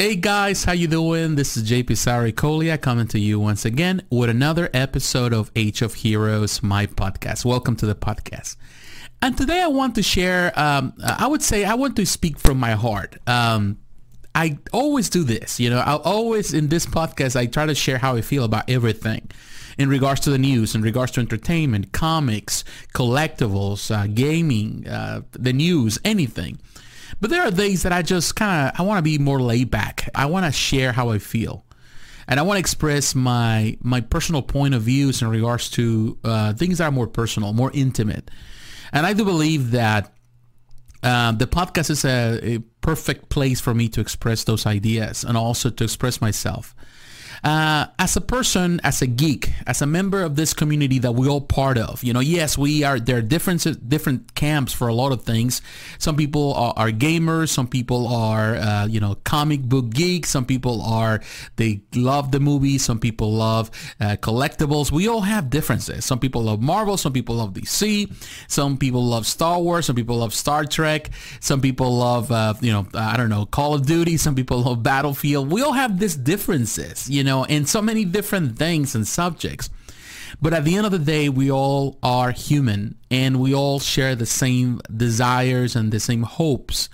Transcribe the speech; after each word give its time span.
Hey 0.00 0.16
guys, 0.16 0.64
how 0.64 0.72
you 0.72 0.86
doing? 0.88 1.34
This 1.34 1.58
is 1.58 1.70
JP 1.70 1.88
Sarikolia 1.90 2.80
coming 2.80 3.06
to 3.08 3.18
you 3.18 3.38
once 3.38 3.66
again 3.66 4.00
with 4.08 4.30
another 4.30 4.70
episode 4.72 5.34
of 5.34 5.50
Age 5.54 5.82
of 5.82 5.92
Heroes, 5.92 6.62
my 6.62 6.86
podcast. 6.86 7.44
Welcome 7.44 7.76
to 7.76 7.84
the 7.84 7.94
podcast. 7.94 8.56
And 9.20 9.36
today 9.36 9.60
I 9.60 9.66
want 9.66 9.96
to 9.96 10.02
share, 10.02 10.58
um, 10.58 10.94
I 11.04 11.26
would 11.26 11.42
say 11.42 11.66
I 11.66 11.74
want 11.74 11.96
to 11.96 12.06
speak 12.06 12.38
from 12.38 12.56
my 12.56 12.70
heart. 12.70 13.18
Um, 13.26 13.76
I 14.34 14.56
always 14.72 15.10
do 15.10 15.22
this, 15.22 15.60
you 15.60 15.68
know, 15.68 15.80
I 15.80 15.96
always 15.96 16.54
in 16.54 16.68
this 16.68 16.86
podcast, 16.86 17.36
I 17.36 17.44
try 17.44 17.66
to 17.66 17.74
share 17.74 17.98
how 17.98 18.16
I 18.16 18.22
feel 18.22 18.44
about 18.44 18.70
everything 18.70 19.30
in 19.76 19.90
regards 19.90 20.22
to 20.22 20.30
the 20.30 20.38
news, 20.38 20.74
in 20.74 20.80
regards 20.80 21.12
to 21.12 21.20
entertainment, 21.20 21.92
comics, 21.92 22.64
collectibles, 22.94 23.94
uh, 23.94 24.06
gaming, 24.06 24.88
uh, 24.88 25.20
the 25.32 25.52
news, 25.52 25.98
anything. 26.06 26.58
But 27.20 27.30
there 27.30 27.42
are 27.42 27.50
days 27.50 27.82
that 27.82 27.92
I 27.92 28.02
just 28.02 28.34
kind 28.34 28.68
of 28.68 28.80
I 28.80 28.82
want 28.82 28.98
to 28.98 29.02
be 29.02 29.18
more 29.18 29.40
laid 29.40 29.70
back. 29.70 30.08
I 30.14 30.26
want 30.26 30.46
to 30.46 30.52
share 30.52 30.92
how 30.92 31.10
I 31.10 31.18
feel, 31.18 31.64
and 32.26 32.40
I 32.40 32.42
want 32.42 32.56
to 32.56 32.60
express 32.60 33.14
my 33.14 33.76
my 33.82 34.00
personal 34.00 34.42
point 34.42 34.74
of 34.74 34.82
views 34.82 35.22
in 35.22 35.28
regards 35.28 35.68
to 35.70 36.18
uh, 36.24 36.52
things 36.54 36.78
that 36.78 36.84
are 36.84 36.90
more 36.90 37.06
personal, 37.06 37.52
more 37.52 37.70
intimate. 37.74 38.30
And 38.92 39.06
I 39.06 39.12
do 39.12 39.24
believe 39.24 39.70
that 39.72 40.12
uh, 41.02 41.32
the 41.32 41.46
podcast 41.46 41.90
is 41.90 42.04
a, 42.04 42.40
a 42.42 42.58
perfect 42.80 43.28
place 43.28 43.60
for 43.60 43.74
me 43.74 43.88
to 43.88 44.00
express 44.00 44.44
those 44.44 44.66
ideas 44.66 45.24
and 45.24 45.36
also 45.36 45.70
to 45.70 45.84
express 45.84 46.20
myself. 46.20 46.74
Uh, 47.42 47.86
as 47.98 48.16
a 48.16 48.20
person, 48.20 48.80
as 48.84 49.00
a 49.00 49.06
geek, 49.06 49.52
as 49.66 49.80
a 49.80 49.86
member 49.86 50.22
of 50.22 50.36
this 50.36 50.52
community 50.52 50.98
that 50.98 51.12
we 51.12 51.26
all 51.26 51.40
part 51.40 51.78
of, 51.78 52.04
you 52.04 52.12
know, 52.12 52.20
yes, 52.20 52.58
we 52.58 52.84
are. 52.84 53.00
There 53.00 53.16
are 53.16 53.22
different 53.22 53.88
different 53.88 54.34
camps 54.34 54.72
for 54.74 54.88
a 54.88 54.94
lot 54.94 55.12
of 55.12 55.22
things. 55.22 55.62
Some 55.98 56.16
people 56.16 56.52
are, 56.54 56.74
are 56.76 56.90
gamers. 56.90 57.48
Some 57.48 57.66
people 57.66 58.06
are, 58.08 58.56
uh, 58.56 58.86
you 58.86 59.00
know, 59.00 59.16
comic 59.24 59.62
book 59.62 59.90
geeks. 59.90 60.28
Some 60.28 60.44
people 60.44 60.82
are 60.82 61.20
they 61.56 61.82
love 61.94 62.30
the 62.30 62.40
movies. 62.40 62.84
Some 62.84 62.98
people 62.98 63.32
love 63.32 63.70
uh, 64.00 64.16
collectibles. 64.20 64.92
We 64.92 65.08
all 65.08 65.22
have 65.22 65.48
differences. 65.48 66.04
Some 66.04 66.18
people 66.18 66.42
love 66.42 66.60
Marvel. 66.60 66.98
Some 66.98 67.14
people 67.14 67.36
love 67.36 67.54
DC. 67.54 68.12
Some 68.48 68.76
people 68.76 69.04
love 69.04 69.26
Star 69.26 69.60
Wars. 69.60 69.86
Some 69.86 69.96
people 69.96 70.18
love 70.18 70.34
Star 70.34 70.66
Trek. 70.66 71.08
Some 71.40 71.62
people 71.62 71.96
love, 71.96 72.30
uh, 72.30 72.52
you 72.60 72.72
know, 72.72 72.86
I 72.92 73.16
don't 73.16 73.30
know, 73.30 73.46
Call 73.46 73.72
of 73.72 73.86
Duty. 73.86 74.18
Some 74.18 74.34
people 74.34 74.62
love 74.62 74.82
Battlefield. 74.82 75.50
We 75.50 75.62
all 75.62 75.72
have 75.72 75.98
these 75.98 76.16
differences, 76.16 77.08
you 77.08 77.24
know 77.24 77.29
know, 77.30 77.44
in 77.44 77.66
so 77.66 77.80
many 77.80 78.04
different 78.04 78.58
things 78.58 78.94
and 78.94 79.06
subjects. 79.06 79.70
But 80.40 80.52
at 80.52 80.64
the 80.64 80.76
end 80.76 80.86
of 80.86 80.92
the 80.92 80.98
day, 80.98 81.28
we 81.28 81.50
all 81.50 81.98
are 82.02 82.30
human 82.30 82.96
and 83.10 83.40
we 83.40 83.54
all 83.54 83.80
share 83.80 84.14
the 84.14 84.26
same 84.26 84.80
desires 84.94 85.74
and 85.74 85.92
the 85.92 86.00
same 86.00 86.22
hopes 86.22 86.88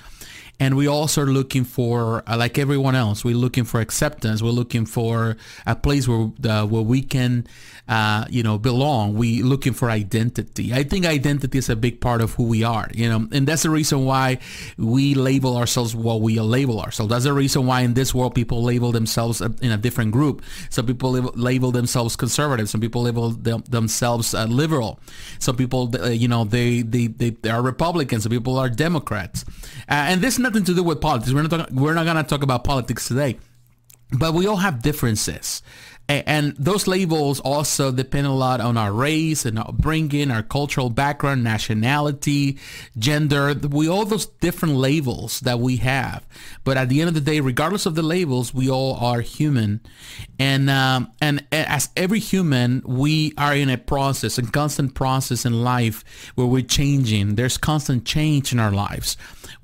and 0.58 0.76
we 0.76 0.86
also 0.86 1.22
are 1.22 1.26
looking 1.26 1.64
for 1.64 2.22
uh, 2.26 2.36
like 2.36 2.58
everyone 2.58 2.94
else 2.94 3.24
we're 3.24 3.36
looking 3.36 3.64
for 3.64 3.80
acceptance. 3.80 4.42
We're 4.42 4.50
looking 4.50 4.86
for 4.86 5.36
a 5.66 5.76
place 5.76 6.08
where 6.08 6.30
uh, 6.48 6.66
where 6.66 6.82
we 6.82 7.02
can 7.02 7.46
uh, 7.88 8.24
you 8.30 8.42
know 8.42 8.58
belong. 8.58 9.14
We 9.14 9.42
looking 9.42 9.74
for 9.74 9.90
identity. 9.90 10.72
I 10.72 10.82
think 10.82 11.06
identity 11.06 11.58
is 11.58 11.68
a 11.68 11.76
big 11.76 12.00
part 12.00 12.20
of 12.20 12.34
who 12.34 12.44
we 12.44 12.64
are 12.64 12.88
you 12.96 13.08
know? 13.08 13.28
And 13.32 13.46
that's 13.46 13.62
the 13.62 13.70
reason 13.70 14.04
why 14.04 14.38
we 14.78 15.14
label 15.14 15.56
ourselves 15.56 15.94
what 15.94 16.20
we 16.20 16.40
label 16.40 16.80
ourselves. 16.80 17.10
That's 17.10 17.24
the 17.24 17.32
reason 17.32 17.66
why 17.66 17.82
in 17.82 17.94
this 17.94 18.14
world 18.14 18.34
people 18.34 18.62
label 18.62 18.92
themselves 18.92 19.40
in 19.40 19.70
a 19.70 19.76
different 19.76 20.12
group. 20.12 20.42
Some 20.70 20.86
people 20.86 21.12
label 21.12 21.70
themselves 21.70 22.16
conservative. 22.16 22.68
Some 22.68 22.80
people 22.80 23.02
label 23.02 23.30
them, 23.30 23.64
themselves 23.68 24.34
uh, 24.34 24.46
liberal. 24.46 25.00
Some 25.38 25.56
people 25.56 25.94
uh, 26.00 26.08
you 26.08 26.28
know 26.28 26.44
they, 26.44 26.82
they 26.82 27.08
they 27.08 27.50
are 27.50 27.62
republicans. 27.62 28.22
Some 28.22 28.30
people 28.30 28.58
are 28.58 28.68
democrats. 28.68 29.44
Uh, 29.88 30.10
and 30.10 30.20
this 30.20 30.38
nothing 30.46 30.64
to 30.64 30.74
do 30.74 30.82
with 30.82 31.00
politics. 31.00 31.32
We're 31.32 31.42
not 31.42 31.50
talking, 31.50 31.76
we're 31.76 31.94
not 31.94 32.04
to 32.12 32.22
talk 32.22 32.42
about 32.42 32.64
politics 32.64 33.08
today, 33.08 33.38
but 34.12 34.34
we 34.34 34.46
all 34.46 34.56
have 34.56 34.82
differences. 34.82 35.62
And 36.08 36.54
those 36.56 36.86
labels 36.86 37.40
also 37.40 37.90
depend 37.90 38.28
a 38.28 38.32
lot 38.32 38.60
on 38.60 38.76
our 38.76 38.92
race 38.92 39.44
and 39.44 39.58
upbringing, 39.58 40.30
our 40.30 40.44
cultural 40.44 40.88
background, 40.88 41.42
nationality, 41.42 42.58
gender. 42.96 43.54
We 43.54 43.88
all 43.88 44.04
those 44.04 44.26
different 44.26 44.76
labels 44.76 45.40
that 45.40 45.58
we 45.58 45.78
have. 45.78 46.24
But 46.62 46.76
at 46.76 46.90
the 46.90 47.00
end 47.00 47.08
of 47.08 47.14
the 47.14 47.20
day, 47.20 47.40
regardless 47.40 47.86
of 47.86 47.96
the 47.96 48.04
labels, 48.04 48.54
we 48.54 48.70
all 48.70 48.94
are 48.94 49.20
human. 49.20 49.80
And 50.38 50.70
um, 50.70 51.10
and 51.20 51.44
as 51.50 51.88
every 51.96 52.20
human, 52.20 52.82
we 52.86 53.32
are 53.36 53.56
in 53.56 53.68
a 53.68 53.76
process, 53.76 54.38
a 54.38 54.42
constant 54.42 54.94
process 54.94 55.44
in 55.44 55.64
life 55.64 56.04
where 56.36 56.46
we're 56.46 56.62
changing. 56.62 57.34
There's 57.34 57.58
constant 57.58 58.04
change 58.04 58.52
in 58.52 58.60
our 58.60 58.70
lives. 58.70 59.16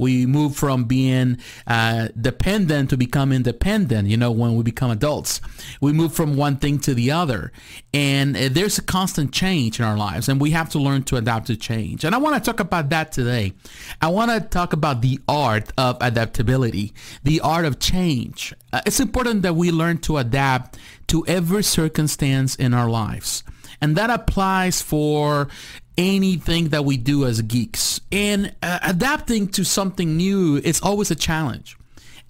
We 0.02 0.26
move 0.26 0.56
from 0.56 0.84
being 0.84 1.38
uh, 1.66 2.08
dependent 2.20 2.90
to 2.90 2.96
become 2.96 3.32
independent. 3.32 4.08
You 4.08 4.16
know, 4.16 4.32
when 4.32 4.56
we 4.56 4.64
become 4.64 4.90
adults, 4.90 5.40
we 5.80 5.92
move 5.92 6.12
from 6.12 6.36
one 6.36 6.56
thing 6.56 6.80
to 6.80 6.94
the 6.94 7.12
other, 7.12 7.52
and 7.94 8.36
uh, 8.36 8.48
there's 8.50 8.78
a 8.78 8.82
constant 8.82 9.32
change 9.32 9.78
in 9.78 9.84
our 9.84 9.96
lives, 9.96 10.28
and 10.28 10.40
we 10.40 10.50
have 10.50 10.68
to 10.70 10.78
learn 10.78 11.04
to 11.04 11.16
adapt 11.16 11.46
to 11.46 11.56
change. 11.56 12.04
And 12.04 12.14
I 12.14 12.18
want 12.18 12.34
to 12.34 12.50
talk 12.50 12.60
about 12.60 12.90
that 12.90 13.12
today. 13.12 13.52
I 14.00 14.08
want 14.08 14.30
to 14.32 14.40
talk 14.40 14.72
about 14.72 15.02
the 15.02 15.20
art 15.28 15.72
of 15.78 15.96
adaptability, 16.00 16.92
the 17.22 17.40
art 17.40 17.64
of 17.64 17.78
change. 17.78 18.52
Uh, 18.72 18.80
it's 18.84 19.00
important 19.00 19.42
that 19.42 19.54
we 19.54 19.70
learn 19.70 19.98
to 19.98 20.18
adapt 20.18 20.78
to 21.08 21.24
every 21.26 21.62
circumstance 21.62 22.56
in 22.56 22.74
our 22.74 22.90
lives. 22.90 23.44
And 23.80 23.96
that 23.96 24.10
applies 24.10 24.80
for 24.80 25.48
anything 25.96 26.68
that 26.68 26.84
we 26.84 26.96
do 26.96 27.24
as 27.24 27.42
geeks. 27.42 28.00
And 28.10 28.54
uh, 28.62 28.78
adapting 28.82 29.48
to 29.48 29.64
something 29.64 30.16
new 30.16 30.56
is 30.56 30.80
always 30.80 31.10
a 31.10 31.14
challenge. 31.14 31.76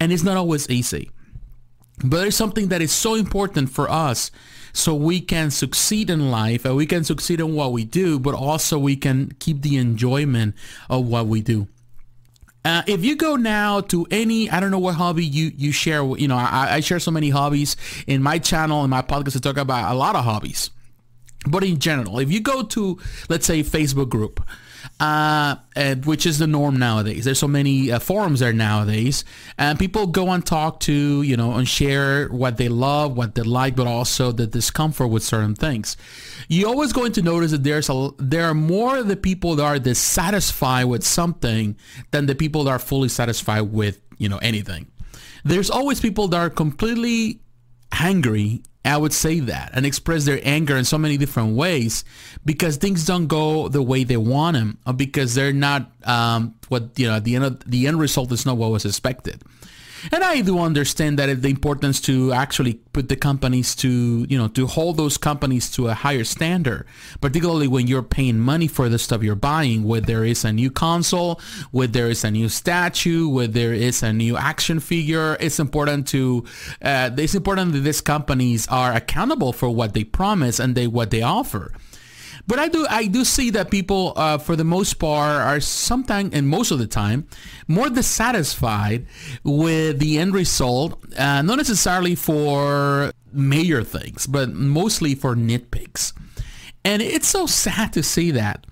And 0.01 0.13
it's 0.13 0.23
not 0.23 0.37
always 0.37 0.69
easy. 0.69 1.11
But 2.05 2.27
it's 2.27 2.37
something 2.37 2.69
that 2.69 2.83
is 2.83 2.93
so 2.93 3.15
important 3.15 3.71
for 3.71 3.89
us 3.91 4.31
so 4.73 4.95
we 4.95 5.21
can 5.21 5.51
succeed 5.51 6.11
in 6.11 6.31
life 6.31 6.65
and 6.65 6.75
we 6.77 6.87
can 6.87 7.05
succeed 7.05 7.41
in 7.41 7.55
what 7.55 7.73
we 7.73 7.85
do, 7.85 8.19
but 8.19 8.35
also 8.35 8.79
we 8.79 8.97
can 8.97 9.33
keep 9.39 9.63
the 9.63 9.77
enjoyment 9.77 10.55
of 10.89 11.07
what 11.07 11.27
we 11.27 11.41
do. 11.41 11.69
Uh, 12.65 12.83
if 12.87 13.05
you 13.05 13.17
go 13.17 13.37
now 13.37 13.81
to 13.81 14.07
any, 14.11 14.49
I 14.49 14.61
don't 14.61 14.71
know 14.71 14.79
what 14.79 14.95
hobby 14.95 15.25
you, 15.25 15.51
you 15.57 15.73
share, 15.73 16.05
you 16.17 16.29
know, 16.29 16.37
I, 16.37 16.75
I 16.75 16.81
share 16.81 17.01
so 17.01 17.11
many 17.11 17.29
hobbies 17.29 17.77
in 18.07 18.23
my 18.23 18.39
channel 18.39 18.83
and 18.83 18.91
my 18.91 19.03
podcast 19.03 19.33
to 19.33 19.41
talk 19.41 19.57
about 19.57 19.93
a 19.93 19.97
lot 19.97 20.15
of 20.15 20.25
hobbies. 20.25 20.71
But 21.47 21.65
in 21.65 21.79
general, 21.79 22.19
if 22.19 22.31
you 22.31 22.41
go 22.41 22.63
to, 22.63 22.99
let's 23.29 23.47
say, 23.47 23.63
Facebook 23.63 24.09
group, 24.09 24.41
uh, 25.01 25.57
which 26.05 26.27
is 26.27 26.39
the 26.39 26.47
norm 26.47 26.79
nowadays. 26.79 27.25
There's 27.25 27.39
so 27.39 27.49
many 27.49 27.91
uh, 27.91 27.99
forums 27.99 28.41
there 28.41 28.53
nowadays, 28.53 29.25
and 29.59 29.79
people 29.79 30.07
go 30.07 30.31
and 30.31 30.45
talk 30.45 30.81
to, 30.81 31.23
you 31.23 31.37
know, 31.37 31.53
and 31.55 31.69
share 31.69 32.29
what 32.29 32.57
they 32.57 32.69
love, 32.69 33.17
what 33.17 33.35
they 33.35 33.43
like, 33.43 33.77
but 33.77 33.87
also 33.87 34.33
the 34.33 34.47
discomfort 34.47 35.11
with 35.11 35.23
certain 35.23 35.55
things. 35.55 35.97
You're 36.49 36.69
always 36.69 36.93
going 36.93 37.13
to 37.13 37.23
notice 37.23 37.51
that 37.53 37.65
there's 37.65 37.89
a 37.89 38.11
there 38.19 38.45
are 38.47 38.55
more 38.55 38.99
of 38.99 39.09
the 39.09 39.17
people 39.17 39.57
that 39.57 39.65
are 39.65 39.79
dissatisfied 39.79 40.87
with 40.87 41.05
something 41.05 41.77
than 42.11 42.27
the 42.27 42.35
people 42.35 42.65
that 42.65 42.71
are 42.71 42.79
fully 42.79 43.09
satisfied 43.09 43.73
with, 43.73 44.01
you 44.19 44.29
know, 44.29 44.39
anything. 44.39 44.89
There's 45.45 45.71
always 45.71 46.01
people 46.01 46.29
that 46.29 46.39
are 46.39 46.51
completely 46.51 47.41
angry 47.93 48.63
I 48.85 48.97
would 48.97 49.13
say 49.13 49.41
that 49.41 49.71
and 49.75 49.87
express 49.87 50.25
their 50.25 50.41
anger 50.43 50.77
in 50.77 50.85
so 50.85 50.99
many 50.99 51.17
different 51.17 51.55
ways 51.55 52.05
because 52.45 52.77
things 52.77 53.07
don't 53.07 53.29
go 53.29 53.69
the 53.69 53.83
way 53.83 54.03
they 54.03 54.17
want 54.17 54.55
them 54.57 54.79
or 54.87 54.93
because 54.93 55.35
they're 55.35 55.53
not 55.53 55.91
um, 56.05 56.55
what 56.69 56.99
you 56.99 57.07
know 57.07 57.21
the 57.21 57.37
end 57.37 57.45
of, 57.45 57.71
the 57.71 57.87
end 57.87 58.01
result 58.01 58.33
is 58.33 58.45
not 58.45 58.57
what 58.57 58.71
was 58.71 58.85
expected. 58.85 59.43
And 60.11 60.25
I 60.25 60.41
do 60.41 60.59
understand 60.59 61.19
that 61.19 61.43
the 61.43 61.49
importance 61.49 62.01
to 62.03 62.33
actually 62.33 62.75
put 62.93 63.09
the 63.09 63.17
companies 63.17 63.75
to, 63.77 64.27
you 64.29 64.37
know, 64.37 64.49
to 64.49 64.67
hold 64.67 64.97
those 64.97 65.17
companies 65.17 65.71
to 65.73 65.89
a 65.89 65.95
higher 65.95 66.25
standard, 66.25 66.87
particularly 67.21 67.69
when 67.69 67.87
you're 67.87 68.03
paying 68.03 68.41
money 68.41 68.67
for 68.67 68.89
the 68.89 68.99
stuff 68.99 69.23
you're 69.23 69.35
buying, 69.35 69.85
whether 69.85 70.07
there 70.07 70.25
is 70.25 70.45
a 70.45 70.53
new 70.53 70.71
console, 70.71 71.41
whether 71.71 71.93
there 71.93 72.11
is 72.11 72.25
a 72.25 72.31
new 72.31 72.49
statue, 72.49 73.29
whether 73.29 73.53
there 73.53 73.73
is 73.73 74.03
a 74.03 74.13
new 74.13 74.37
action 74.37 74.81
figure. 74.81 75.37
It's 75.39 75.61
important 75.61 76.09
to, 76.09 76.45
uh, 76.83 77.11
it's 77.17 77.35
important 77.35 77.73
that 77.73 77.81
these 77.81 78.01
companies 78.01 78.67
are 78.69 78.93
accountable 78.93 79.53
for 79.53 79.71
what 79.71 79.95
they 79.95 80.05
promise 80.05 80.59
and 80.59 80.75
they 80.75 80.87
what 80.87 81.11
they 81.11 81.23
offer. 81.23 81.73
But 82.47 82.59
I 82.59 82.69
do 82.69 82.87
I 82.91 83.07
do 83.07 83.25
see 83.25 83.51
that 83.51 83.71
people, 83.71 84.13
uh, 84.17 84.39
for 84.39 84.57
the 84.57 84.65
most 84.65 84.95
part, 84.95 85.41
are 85.41 85.61
sometimes 85.61 86.35
and 86.35 86.49
most 86.49 86.71
of 86.71 86.79
the 86.79 86.87
time 86.87 87.27
more 87.69 87.89
dissatisfied 87.89 89.07
with 89.45 89.99
the 89.99 90.19
end 90.19 90.35
result. 90.35 90.99
Uh, 91.17 91.43
not 91.43 91.57
necessarily 91.57 92.15
for 92.15 93.13
major 93.33 93.85
things, 93.85 94.27
but 94.27 94.53
mostly 94.53 95.15
for 95.15 95.35
nitpicks. 95.35 96.13
And 96.85 97.01
it's 97.01 97.29
so 97.29 97.47
sad 97.47 97.93
to 97.93 98.03
see 98.03 98.33
that. 98.33 98.67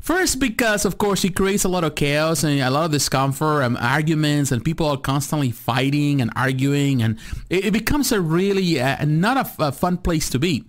First, 0.00 0.38
because 0.38 0.84
of 0.84 0.96
course 0.96 1.24
it 1.24 1.34
creates 1.34 1.64
a 1.64 1.68
lot 1.68 1.84
of 1.84 1.94
chaos 1.94 2.44
and 2.44 2.60
a 2.60 2.70
lot 2.70 2.86
of 2.86 2.92
discomfort 2.92 3.62
and 3.62 3.76
arguments, 3.76 4.52
and 4.52 4.64
people 4.64 4.86
are 4.86 4.96
constantly 4.96 5.50
fighting 5.50 6.22
and 6.22 6.30
arguing, 6.36 7.02
and 7.02 7.18
it, 7.50 7.66
it 7.66 7.72
becomes 7.72 8.12
a 8.12 8.20
really 8.20 8.80
uh, 8.80 9.04
not 9.04 9.36
a, 9.36 9.66
a 9.66 9.72
fun 9.72 9.98
place 9.98 10.30
to 10.30 10.38
be. 10.38 10.64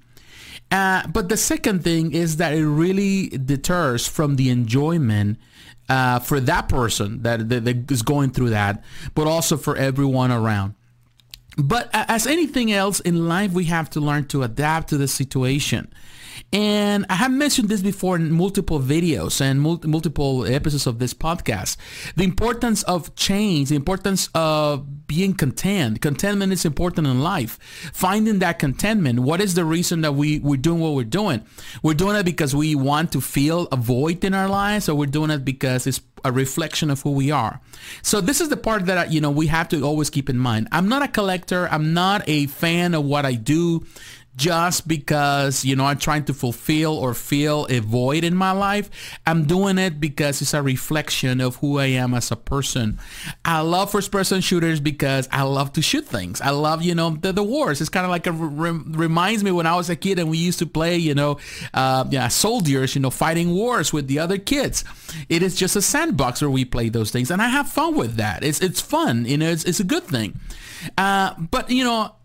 Uh, 0.71 1.07
but 1.07 1.29
the 1.29 1.37
second 1.37 1.83
thing 1.83 2.13
is 2.13 2.37
that 2.37 2.53
it 2.53 2.65
really 2.65 3.29
deters 3.29 4.07
from 4.07 4.35
the 4.35 4.49
enjoyment 4.49 5.37
uh, 5.89 6.19
for 6.19 6.39
that 6.39 6.69
person 6.69 7.23
that, 7.23 7.49
that, 7.49 7.65
that 7.65 7.91
is 7.91 8.03
going 8.03 8.29
through 8.29 8.51
that, 8.51 8.83
but 9.15 9.25
also 9.25 9.57
for 9.57 9.75
everyone 9.75 10.31
around. 10.31 10.75
But 11.57 11.89
as 11.93 12.27
anything 12.27 12.71
else 12.71 12.99
in 12.99 13.27
life, 13.27 13.51
we 13.51 13.65
have 13.65 13.89
to 13.91 13.99
learn 13.99 14.27
to 14.27 14.43
adapt 14.43 14.89
to 14.89 14.97
the 14.97 15.07
situation. 15.07 15.91
And 16.51 17.05
I 17.09 17.15
have 17.15 17.31
mentioned 17.31 17.69
this 17.69 17.81
before 17.81 18.15
in 18.15 18.31
multiple 18.31 18.79
videos 18.79 19.41
and 19.41 19.61
mul- 19.61 19.81
multiple 19.83 20.45
episodes 20.45 20.87
of 20.87 20.99
this 20.99 21.13
podcast. 21.13 21.77
The 22.15 22.23
importance 22.23 22.83
of 22.83 23.15
change, 23.15 23.69
the 23.69 23.75
importance 23.75 24.29
of 24.33 25.07
being 25.07 25.33
content. 25.33 26.01
Contentment 26.01 26.53
is 26.53 26.65
important 26.65 27.07
in 27.07 27.21
life. 27.21 27.59
Finding 27.93 28.39
that 28.39 28.59
contentment. 28.59 29.19
What 29.19 29.41
is 29.41 29.55
the 29.55 29.65
reason 29.65 30.01
that 30.01 30.13
we, 30.13 30.39
we're 30.39 30.57
doing 30.57 30.79
what 30.79 30.93
we're 30.93 31.03
doing? 31.03 31.43
We're 31.83 31.93
doing 31.93 32.15
it 32.15 32.23
because 32.23 32.55
we 32.55 32.75
want 32.75 33.11
to 33.13 33.21
feel 33.21 33.67
a 33.71 33.75
void 33.75 34.23
in 34.23 34.33
our 34.33 34.47
lives 34.47 34.87
or 34.87 34.95
we're 34.95 35.07
doing 35.07 35.31
it 35.31 35.43
because 35.43 35.87
it's 35.87 36.01
a 36.25 36.31
reflection 36.31 36.89
of 36.89 37.01
who 37.01 37.11
we 37.11 37.31
are. 37.31 37.61
So 38.01 38.21
this 38.21 38.41
is 38.41 38.49
the 38.49 38.57
part 38.57 38.85
that, 38.85 39.11
you 39.11 39.21
know, 39.21 39.31
we 39.31 39.47
have 39.47 39.69
to 39.69 39.81
always 39.83 40.09
keep 40.09 40.29
in 40.29 40.37
mind. 40.37 40.67
I'm 40.71 40.89
not 40.89 41.01
a 41.01 41.07
collector. 41.07 41.67
I'm 41.71 41.93
not 41.93 42.27
a 42.27 42.47
fan 42.47 42.93
of 42.93 43.05
what 43.05 43.25
I 43.25 43.33
do 43.33 43.85
just 44.35 44.87
because, 44.87 45.65
you 45.65 45.75
know, 45.75 45.85
I'm 45.85 45.97
trying 45.97 46.23
to 46.25 46.33
fulfill 46.33 46.97
or 46.97 47.13
feel 47.13 47.65
a 47.69 47.79
void 47.79 48.23
in 48.23 48.35
my 48.35 48.51
life. 48.51 48.89
I'm 49.25 49.45
doing 49.45 49.77
it 49.77 49.99
because 49.99 50.41
it's 50.41 50.53
a 50.53 50.61
reflection 50.61 51.41
of 51.41 51.57
who 51.57 51.77
I 51.77 51.87
am 51.87 52.13
as 52.13 52.31
a 52.31 52.35
person. 52.35 52.99
I 53.43 53.61
love 53.61 53.91
first 53.91 54.11
person 54.11 54.41
shooters 54.41 54.79
because 54.79 55.27
I 55.31 55.43
love 55.43 55.73
to 55.73 55.81
shoot 55.81 56.05
things. 56.05 56.41
I 56.41 56.51
love, 56.51 56.81
you 56.81 56.95
know, 56.95 57.11
the, 57.11 57.33
the 57.33 57.43
wars. 57.43 57.81
It's 57.81 57.89
kind 57.89 58.05
of 58.05 58.09
like 58.09 58.27
a 58.27 58.31
re- 58.31 58.71
reminds 58.71 59.43
me 59.43 59.51
when 59.51 59.65
I 59.65 59.75
was 59.75 59.89
a 59.89 59.95
kid 59.95 60.19
and 60.19 60.29
we 60.29 60.37
used 60.37 60.59
to 60.59 60.65
play, 60.65 60.97
you 60.97 61.15
know, 61.15 61.37
uh, 61.73 62.05
yeah, 62.09 62.27
soldiers, 62.29 62.95
you 62.95 63.01
know, 63.01 63.09
fighting 63.09 63.51
wars 63.51 63.91
with 63.91 64.07
the 64.07 64.19
other 64.19 64.37
kids. 64.37 64.85
It 65.27 65.43
is 65.43 65.55
just 65.55 65.75
a 65.75 65.81
sandbox 65.81 66.41
where 66.41 66.49
we 66.49 66.65
play 66.65 66.89
those 66.89 67.11
things 67.11 67.29
and 67.29 67.41
I 67.41 67.49
have 67.49 67.69
fun 67.69 67.95
with 67.95 68.15
that. 68.15 68.43
It's, 68.43 68.61
it's 68.61 68.79
fun, 68.79 69.25
you 69.25 69.37
know, 69.37 69.49
it's, 69.49 69.65
it's 69.65 69.79
a 69.79 69.83
good 69.83 70.03
thing. 70.03 70.39
Uh, 70.97 71.33
but, 71.51 71.69
you 71.69 71.83
know, 71.83 72.15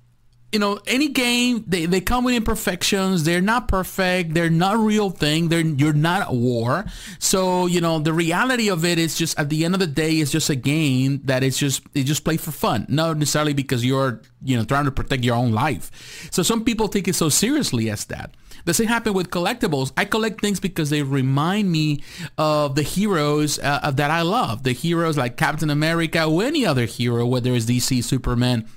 you 0.55 0.61
know, 0.61 0.79
any 0.87 1.09
game, 1.09 1.65
they, 1.67 1.85
they 1.87 2.01
come 2.01 2.23
with 2.23 2.37
imperfections. 2.37 3.25
They're 3.25 3.41
not 3.41 3.67
perfect. 3.67 4.35
They're 4.35 4.49
not 4.49 4.79
real 4.79 5.11
thing. 5.11 5.49
They're, 5.49 5.63
you're 5.63 5.93
not 5.93 6.23
at 6.23 6.33
war. 6.33 6.85
So, 7.19 7.67
you 7.67 7.81
know, 7.81 7.99
the 7.99 8.13
reality 8.13 8.71
of 8.71 8.85
it 8.85 9.01
is 9.01 9.19
just 9.19 9.37
at 9.37 9.51
the 9.51 9.65
end 9.65 9.75
of 9.75 9.81
the 9.81 9.89
day, 9.89 10.13
it's 10.13 10.31
just 10.31 10.51
a 10.51 10.55
game 10.55 11.21
that 11.25 11.43
is 11.43 11.59
just, 11.59 11.83
it 11.93 12.05
just 12.05 12.23
play 12.23 12.37
for 12.37 12.53
fun. 12.53 12.87
Not 12.89 13.17
necessarily 13.17 13.53
because 13.53 13.85
you're, 13.85 14.23
you 14.45 14.57
know, 14.57 14.65
trying 14.65 14.85
to 14.85 14.93
protect 14.93 15.25
your 15.25 15.35
own 15.35 15.51
life. 15.51 16.29
So 16.31 16.45
some 16.45 16.65
people 16.65 16.87
take 16.87 17.09
it 17.09 17.17
so 17.17 17.29
seriously 17.29 17.91
as 17.91 18.05
that. 18.05 18.37
The 18.65 18.75
same 18.75 18.87
happen 18.87 19.13
with 19.13 19.31
collectibles. 19.31 19.93
I 19.97 20.05
collect 20.05 20.41
things 20.41 20.61
because 20.61 20.89
they 20.89 21.03
remind 21.03 21.71
me 21.71 22.05
of 22.39 22.77
the 22.77 22.83
heroes 22.83 23.59
uh, 23.59 23.91
that 23.91 24.11
I 24.13 24.23
love. 24.23 24.63
The 24.63 24.73
heroes 24.73 25.19
like 25.19 25.37
Captain 25.37 25.69
America 25.69 26.25
or 26.25 26.45
any 26.45 26.65
other 26.65 26.85
hero, 26.87 27.27
whether 27.27 27.53
it's 27.55 27.67
DC, 27.67 28.05
Superman, 28.05 28.69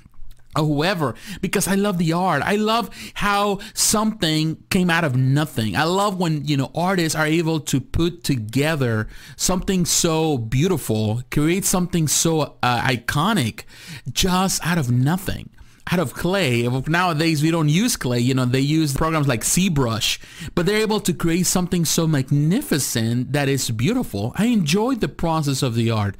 or 0.57 0.65
whoever 0.65 1.15
because 1.41 1.67
I 1.67 1.75
love 1.75 1.97
the 1.97 2.13
art. 2.13 2.41
I 2.43 2.55
love 2.55 2.89
how 3.13 3.59
something 3.73 4.57
came 4.69 4.89
out 4.89 5.03
of 5.03 5.15
nothing. 5.15 5.75
I 5.75 5.83
love 5.83 6.19
when, 6.19 6.45
you 6.45 6.57
know, 6.57 6.71
artists 6.75 7.15
are 7.15 7.25
able 7.27 7.59
to 7.61 7.79
put 7.79 8.23
together 8.23 9.07
something 9.35 9.85
so 9.85 10.37
beautiful, 10.37 11.21
create 11.31 11.65
something 11.65 12.07
so 12.07 12.57
uh, 12.63 12.81
iconic 12.81 13.63
just 14.11 14.65
out 14.65 14.77
of 14.77 14.89
nothing 14.91 15.49
out 15.91 15.99
of 15.99 16.13
clay. 16.13 16.67
Nowadays, 16.87 17.41
we 17.41 17.51
don't 17.51 17.69
use 17.69 17.95
clay. 17.95 18.19
You 18.19 18.33
know, 18.33 18.45
they 18.45 18.59
use 18.59 18.93
programs 18.93 19.27
like 19.27 19.41
ZBrush, 19.41 20.19
but 20.55 20.65
they're 20.65 20.81
able 20.81 20.99
to 21.01 21.13
create 21.13 21.45
something 21.45 21.85
so 21.85 22.07
magnificent 22.07 23.33
that 23.33 23.49
is 23.49 23.69
beautiful. 23.71 24.33
I 24.35 24.45
enjoyed 24.45 25.01
the 25.01 25.07
process 25.07 25.63
of 25.63 25.75
the 25.75 25.91
art. 25.91 26.15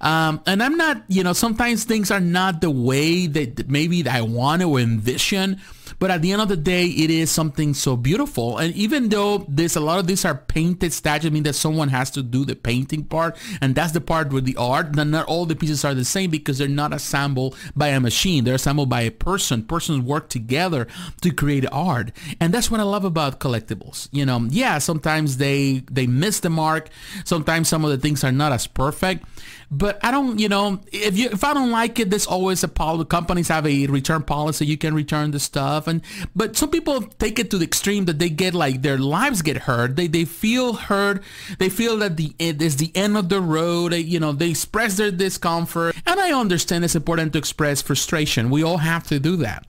Um, 0.00 0.42
and 0.46 0.62
I'm 0.62 0.76
not, 0.76 1.02
you 1.08 1.24
know, 1.24 1.32
sometimes 1.32 1.84
things 1.84 2.10
are 2.10 2.20
not 2.20 2.60
the 2.60 2.70
way 2.70 3.26
that 3.26 3.68
maybe 3.68 4.06
I 4.06 4.20
want 4.20 4.62
to 4.62 4.76
envision 4.76 5.60
but 5.98 6.10
at 6.10 6.22
the 6.22 6.32
end 6.32 6.42
of 6.42 6.48
the 6.48 6.56
day, 6.56 6.86
it 6.86 7.10
is 7.10 7.30
something 7.30 7.74
so 7.74 7.96
beautiful. 7.96 8.58
And 8.58 8.74
even 8.74 9.08
though 9.08 9.44
there's 9.48 9.76
a 9.76 9.80
lot 9.80 9.98
of 9.98 10.06
these 10.06 10.24
are 10.24 10.34
painted 10.34 10.92
statues, 10.92 11.30
I 11.30 11.32
mean 11.32 11.42
that 11.44 11.54
someone 11.54 11.88
has 11.88 12.10
to 12.12 12.22
do 12.22 12.44
the 12.44 12.56
painting 12.56 13.04
part, 13.04 13.36
and 13.60 13.74
that's 13.74 13.92
the 13.92 14.00
part 14.00 14.32
with 14.32 14.44
the 14.44 14.56
art. 14.56 14.94
Then 14.94 15.10
not 15.10 15.26
all 15.26 15.46
the 15.46 15.56
pieces 15.56 15.84
are 15.84 15.94
the 15.94 16.04
same 16.04 16.30
because 16.30 16.58
they're 16.58 16.68
not 16.68 16.92
assembled 16.92 17.56
by 17.74 17.88
a 17.88 18.00
machine. 18.00 18.44
They're 18.44 18.54
assembled 18.54 18.88
by 18.88 19.02
a 19.02 19.10
person. 19.10 19.64
Persons 19.64 20.02
work 20.02 20.28
together 20.28 20.86
to 21.22 21.30
create 21.30 21.66
art, 21.70 22.12
and 22.40 22.52
that's 22.52 22.70
what 22.70 22.80
I 22.80 22.84
love 22.84 23.04
about 23.04 23.40
collectibles. 23.40 24.08
You 24.12 24.26
know, 24.26 24.46
yeah, 24.50 24.78
sometimes 24.78 25.36
they 25.38 25.84
they 25.90 26.06
miss 26.06 26.40
the 26.40 26.50
mark. 26.50 26.88
Sometimes 27.24 27.68
some 27.68 27.84
of 27.84 27.90
the 27.90 27.98
things 27.98 28.24
are 28.24 28.32
not 28.32 28.52
as 28.52 28.66
perfect. 28.66 29.24
But 29.70 30.02
I 30.02 30.10
don't, 30.10 30.38
you 30.38 30.48
know, 30.48 30.80
if 30.92 31.18
you 31.18 31.28
if 31.28 31.44
I 31.44 31.52
don't 31.52 31.70
like 31.70 31.98
it, 31.98 32.08
there's 32.08 32.26
always 32.26 32.64
a 32.64 32.68
policy. 32.68 33.04
Companies 33.06 33.48
have 33.48 33.66
a 33.66 33.86
return 33.86 34.22
policy. 34.22 34.64
You 34.64 34.78
can 34.78 34.94
return 34.94 35.30
the 35.30 35.40
stuff, 35.40 35.86
and 35.86 36.00
but 36.34 36.56
some 36.56 36.70
people 36.70 37.02
take 37.02 37.38
it 37.38 37.50
to 37.50 37.58
the 37.58 37.66
extreme 37.66 38.06
that 38.06 38.18
they 38.18 38.30
get 38.30 38.54
like 38.54 38.80
their 38.80 38.96
lives 38.96 39.42
get 39.42 39.58
hurt. 39.58 39.96
They 39.96 40.06
they 40.06 40.24
feel 40.24 40.72
hurt. 40.72 41.22
They 41.58 41.68
feel 41.68 41.98
that 41.98 42.16
the 42.16 42.34
eh, 42.40 42.48
it 42.48 42.62
is 42.62 42.76
the 42.76 42.90
end 42.94 43.18
of 43.18 43.28
the 43.28 43.42
road. 43.42 43.92
They, 43.92 44.00
you 44.00 44.18
know, 44.18 44.32
they 44.32 44.50
express 44.50 44.96
their 44.96 45.10
discomfort, 45.10 45.94
and 46.06 46.18
I 46.18 46.32
understand 46.32 46.84
it's 46.84 46.96
important 46.96 47.34
to 47.34 47.38
express 47.38 47.82
frustration. 47.82 48.48
We 48.48 48.62
all 48.62 48.78
have 48.78 49.06
to 49.08 49.20
do 49.20 49.36
that 49.36 49.66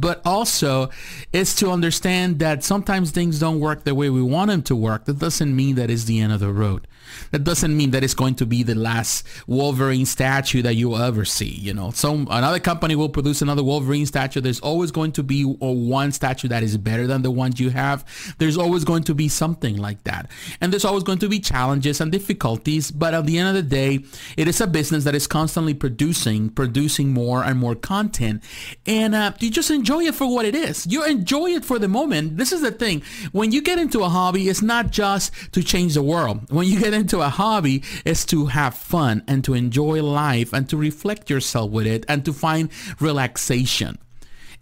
but 0.00 0.20
also 0.24 0.90
is 1.32 1.54
to 1.56 1.70
understand 1.70 2.38
that 2.38 2.64
sometimes 2.64 3.10
things 3.10 3.38
don't 3.40 3.60
work 3.60 3.84
the 3.84 3.94
way 3.94 4.10
we 4.10 4.22
want 4.22 4.50
them 4.50 4.62
to 4.62 4.76
work. 4.76 5.04
That 5.06 5.18
doesn't 5.18 5.54
mean 5.54 5.74
that 5.76 5.90
it's 5.90 6.04
the 6.04 6.20
end 6.20 6.32
of 6.32 6.40
the 6.40 6.52
road. 6.52 6.86
That 7.30 7.44
doesn't 7.44 7.74
mean 7.76 7.90
that 7.92 8.04
it's 8.04 8.14
going 8.14 8.34
to 8.36 8.46
be 8.46 8.62
the 8.62 8.74
last 8.74 9.26
Wolverine 9.46 10.06
statue 10.06 10.62
that 10.62 10.74
you 10.74 10.90
will 10.90 11.02
ever 11.02 11.24
see. 11.24 11.48
You 11.48 11.74
know, 11.74 11.90
some 11.90 12.28
another 12.30 12.60
company 12.60 12.96
will 12.96 13.08
produce 13.08 13.42
another 13.42 13.64
Wolverine 13.64 14.06
statue. 14.06 14.40
There's 14.40 14.60
always 14.60 14.90
going 14.90 15.12
to 15.12 15.22
be 15.22 15.42
one 15.42 16.12
statue 16.12 16.48
that 16.48 16.62
is 16.62 16.76
better 16.76 17.06
than 17.06 17.22
the 17.22 17.30
one 17.30 17.52
you 17.56 17.70
have. 17.70 18.04
There's 18.38 18.58
always 18.58 18.84
going 18.84 19.04
to 19.04 19.14
be 19.14 19.28
something 19.28 19.76
like 19.76 20.04
that, 20.04 20.30
and 20.60 20.72
there's 20.72 20.84
always 20.84 21.02
going 21.02 21.18
to 21.20 21.28
be 21.28 21.40
challenges 21.40 22.00
and 22.00 22.12
difficulties. 22.12 22.90
But 22.90 23.14
at 23.14 23.26
the 23.26 23.38
end 23.38 23.48
of 23.48 23.54
the 23.54 23.62
day, 23.62 24.04
it 24.36 24.46
is 24.48 24.60
a 24.60 24.66
business 24.66 25.04
that 25.04 25.14
is 25.14 25.26
constantly 25.26 25.74
producing, 25.74 26.50
producing 26.50 27.12
more 27.12 27.42
and 27.42 27.58
more 27.58 27.74
content, 27.74 28.42
and 28.86 29.14
uh, 29.14 29.32
you 29.40 29.50
just 29.50 29.70
enjoy 29.70 29.87
it 29.96 30.14
for 30.14 30.26
what 30.26 30.44
it 30.44 30.54
is. 30.54 30.86
You 30.86 31.04
enjoy 31.04 31.50
it 31.50 31.64
for 31.64 31.78
the 31.78 31.88
moment. 31.88 32.36
This 32.36 32.52
is 32.52 32.60
the 32.60 32.70
thing. 32.70 33.02
When 33.32 33.50
you 33.52 33.62
get 33.62 33.78
into 33.78 34.00
a 34.04 34.08
hobby, 34.08 34.48
it's 34.48 34.62
not 34.62 34.90
just 34.90 35.32
to 35.52 35.62
change 35.62 35.94
the 35.94 36.02
world. 36.02 36.50
When 36.50 36.66
you 36.66 36.78
get 36.78 36.94
into 36.94 37.20
a 37.20 37.28
hobby, 37.28 37.82
it's 38.04 38.24
to 38.26 38.46
have 38.46 38.74
fun 38.74 39.24
and 39.26 39.42
to 39.44 39.54
enjoy 39.54 40.02
life 40.02 40.52
and 40.52 40.68
to 40.68 40.76
reflect 40.76 41.30
yourself 41.30 41.70
with 41.70 41.86
it 41.86 42.04
and 42.08 42.24
to 42.24 42.32
find 42.32 42.70
relaxation. 43.00 43.98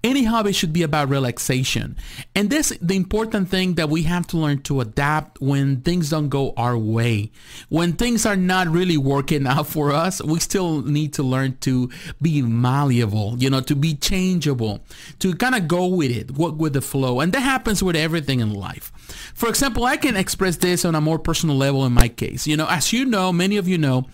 Any 0.06 0.22
hobby 0.22 0.52
should 0.52 0.72
be 0.72 0.84
about 0.84 1.08
relaxation. 1.08 1.96
And 2.36 2.48
this 2.48 2.72
the 2.80 2.94
important 2.94 3.48
thing 3.48 3.74
that 3.74 3.88
we 3.88 4.04
have 4.04 4.24
to 4.28 4.36
learn 4.36 4.62
to 4.62 4.80
adapt 4.80 5.40
when 5.40 5.80
things 5.80 6.10
don't 6.10 6.28
go 6.28 6.54
our 6.56 6.78
way. 6.78 7.32
When 7.70 7.94
things 7.94 8.24
are 8.24 8.36
not 8.36 8.68
really 8.68 8.96
working 8.96 9.46
out 9.54 9.66
for 9.66 9.90
us, 9.90 10.22
we 10.22 10.38
still 10.38 10.82
need 10.82 11.12
to 11.14 11.24
learn 11.24 11.56
to 11.62 11.90
be 12.22 12.40
malleable, 12.40 13.34
you 13.38 13.50
know, 13.50 13.60
to 13.62 13.74
be 13.74 13.96
changeable, 13.96 14.78
to 15.18 15.34
kind 15.34 15.56
of 15.56 15.66
go 15.66 15.86
with 15.86 16.12
it, 16.12 16.30
work 16.30 16.54
with 16.56 16.74
the 16.74 16.80
flow. 16.80 17.18
And 17.18 17.32
that 17.32 17.40
happens 17.40 17.82
with 17.82 17.96
everything 17.96 18.38
in 18.38 18.54
life. 18.54 18.92
For 19.36 19.50
example, 19.50 19.84
I 19.84 19.98
can 19.98 20.16
express 20.16 20.56
this 20.56 20.86
on 20.86 20.94
a 20.94 21.00
more 21.02 21.18
personal 21.18 21.56
level 21.56 21.84
in 21.84 21.92
my 21.92 22.08
case. 22.08 22.46
You 22.46 22.56
know, 22.56 22.66
as 22.70 22.90
you 22.90 23.04
know, 23.04 23.34
many 23.34 23.58
of 23.58 23.68
you 23.68 23.76
know, 23.76 24.06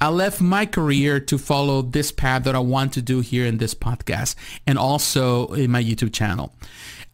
I 0.00 0.08
left 0.08 0.40
my 0.40 0.64
career 0.64 1.20
to 1.20 1.36
follow 1.36 1.82
this 1.82 2.10
path 2.10 2.44
that 2.44 2.54
I 2.54 2.60
want 2.60 2.94
to 2.94 3.02
do 3.02 3.20
here 3.20 3.44
in 3.44 3.58
this 3.58 3.74
podcast 3.74 4.36
and 4.66 4.78
also 4.78 5.48
in 5.48 5.70
my 5.70 5.84
YouTube 5.84 6.14
channel. 6.14 6.54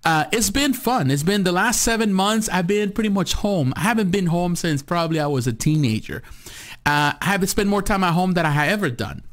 Uh, 0.04 0.26
it's 0.30 0.50
been 0.50 0.74
fun. 0.74 1.10
It's 1.10 1.24
been 1.24 1.42
the 1.42 1.50
last 1.50 1.82
seven 1.82 2.12
months. 2.12 2.48
I've 2.50 2.68
been 2.68 2.92
pretty 2.92 3.10
much 3.10 3.32
home. 3.32 3.72
I 3.74 3.80
haven't 3.80 4.12
been 4.12 4.26
home 4.26 4.54
since 4.54 4.80
probably 4.80 5.18
I 5.18 5.26
was 5.26 5.48
a 5.48 5.52
teenager. 5.52 6.22
Uh, 6.86 7.14
I 7.20 7.24
haven't 7.24 7.48
spent 7.48 7.68
more 7.68 7.82
time 7.82 8.04
at 8.04 8.12
home 8.12 8.34
than 8.34 8.46
I 8.46 8.50
have 8.50 8.68
ever 8.68 8.90
done. 8.90 9.24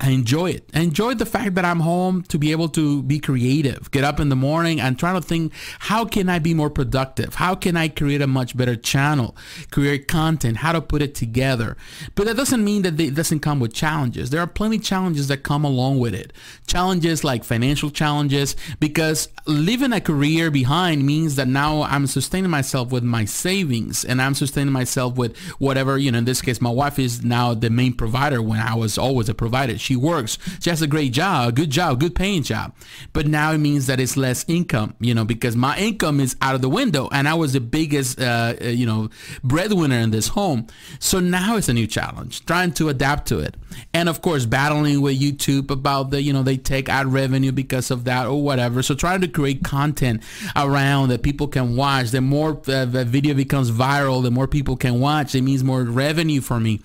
I 0.00 0.10
enjoy 0.10 0.50
it. 0.50 0.68
I 0.74 0.80
enjoy 0.80 1.14
the 1.14 1.24
fact 1.24 1.54
that 1.54 1.64
I'm 1.64 1.80
home 1.80 2.22
to 2.24 2.36
be 2.36 2.50
able 2.50 2.68
to 2.70 3.02
be 3.04 3.20
creative, 3.20 3.90
get 3.92 4.02
up 4.02 4.18
in 4.18 4.28
the 4.28 4.36
morning 4.36 4.80
and 4.80 4.98
try 4.98 5.12
to 5.12 5.20
think, 5.20 5.52
how 5.78 6.04
can 6.04 6.28
I 6.28 6.40
be 6.40 6.52
more 6.52 6.68
productive? 6.68 7.36
How 7.36 7.54
can 7.54 7.76
I 7.76 7.88
create 7.88 8.20
a 8.20 8.26
much 8.26 8.56
better 8.56 8.74
channel, 8.74 9.36
create 9.70 10.08
content, 10.08 10.58
how 10.58 10.72
to 10.72 10.80
put 10.80 11.00
it 11.00 11.14
together? 11.14 11.76
But 12.16 12.26
that 12.26 12.36
doesn't 12.36 12.64
mean 12.64 12.82
that 12.82 12.98
it 12.98 13.14
doesn't 13.14 13.40
come 13.40 13.60
with 13.60 13.72
challenges. 13.72 14.30
There 14.30 14.40
are 14.40 14.48
plenty 14.48 14.78
of 14.78 14.82
challenges 14.82 15.28
that 15.28 15.44
come 15.44 15.64
along 15.64 16.00
with 16.00 16.14
it. 16.14 16.32
Challenges 16.66 17.22
like 17.22 17.44
financial 17.44 17.90
challenges, 17.90 18.56
because 18.80 19.28
leaving 19.46 19.92
a 19.92 20.00
career 20.00 20.50
behind 20.50 21.06
means 21.06 21.36
that 21.36 21.46
now 21.46 21.82
I'm 21.82 22.08
sustaining 22.08 22.50
myself 22.50 22.90
with 22.90 23.04
my 23.04 23.24
savings 23.24 24.04
and 24.04 24.20
I'm 24.20 24.34
sustaining 24.34 24.72
myself 24.72 25.14
with 25.16 25.38
whatever, 25.58 25.98
you 25.98 26.10
know, 26.10 26.18
in 26.18 26.24
this 26.24 26.42
case, 26.42 26.60
my 26.60 26.70
wife 26.70 26.98
is 26.98 27.24
now 27.24 27.54
the 27.54 27.70
main 27.70 27.92
provider 27.92 28.42
when 28.42 28.58
I 28.58 28.74
was 28.74 28.98
always 28.98 29.28
a 29.28 29.34
provider 29.34 29.78
She 29.84 29.96
works. 29.96 30.38
She 30.60 30.70
has 30.70 30.80
a 30.80 30.86
great 30.86 31.12
job, 31.12 31.54
good 31.54 31.70
job, 31.70 32.00
good 32.00 32.14
paying 32.14 32.42
job. 32.42 32.74
But 33.12 33.26
now 33.26 33.52
it 33.52 33.58
means 33.58 33.86
that 33.86 34.00
it's 34.00 34.16
less 34.16 34.44
income, 34.48 34.94
you 34.98 35.14
know, 35.14 35.24
because 35.24 35.56
my 35.56 35.76
income 35.76 36.20
is 36.20 36.36
out 36.40 36.54
of 36.54 36.62
the 36.62 36.70
window 36.70 37.08
and 37.12 37.28
I 37.28 37.34
was 37.34 37.52
the 37.52 37.60
biggest, 37.60 38.18
uh, 38.18 38.54
uh 38.60 38.64
you 38.68 38.86
know, 38.86 39.10
breadwinner 39.42 39.98
in 39.98 40.10
this 40.10 40.28
home. 40.28 40.66
So 40.98 41.20
now 41.20 41.56
it's 41.56 41.68
a 41.68 41.74
new 41.74 41.86
challenge, 41.86 42.46
trying 42.46 42.72
to 42.74 42.88
adapt 42.88 43.28
to 43.28 43.40
it. 43.40 43.56
And 43.92 44.08
of 44.08 44.22
course, 44.22 44.46
battling 44.46 45.02
with 45.02 45.20
YouTube 45.20 45.70
about 45.70 46.10
the, 46.10 46.22
you 46.22 46.32
know, 46.32 46.42
they 46.42 46.56
take 46.56 46.88
ad 46.88 47.06
revenue 47.06 47.52
because 47.52 47.90
of 47.90 48.04
that 48.04 48.26
or 48.26 48.42
whatever. 48.42 48.82
So 48.82 48.94
trying 48.94 49.20
to 49.20 49.28
create 49.28 49.64
content 49.64 50.22
around 50.56 51.08
that 51.08 51.22
people 51.22 51.48
can 51.48 51.76
watch. 51.76 52.10
The 52.10 52.20
more 52.20 52.52
uh, 52.68 52.86
the 52.86 53.04
video 53.04 53.34
becomes 53.34 53.70
viral, 53.70 54.22
the 54.22 54.30
more 54.30 54.48
people 54.48 54.76
can 54.76 55.00
watch. 55.00 55.34
It 55.34 55.42
means 55.42 55.62
more 55.62 55.82
revenue 55.82 56.40
for 56.40 56.58
me 56.58 56.80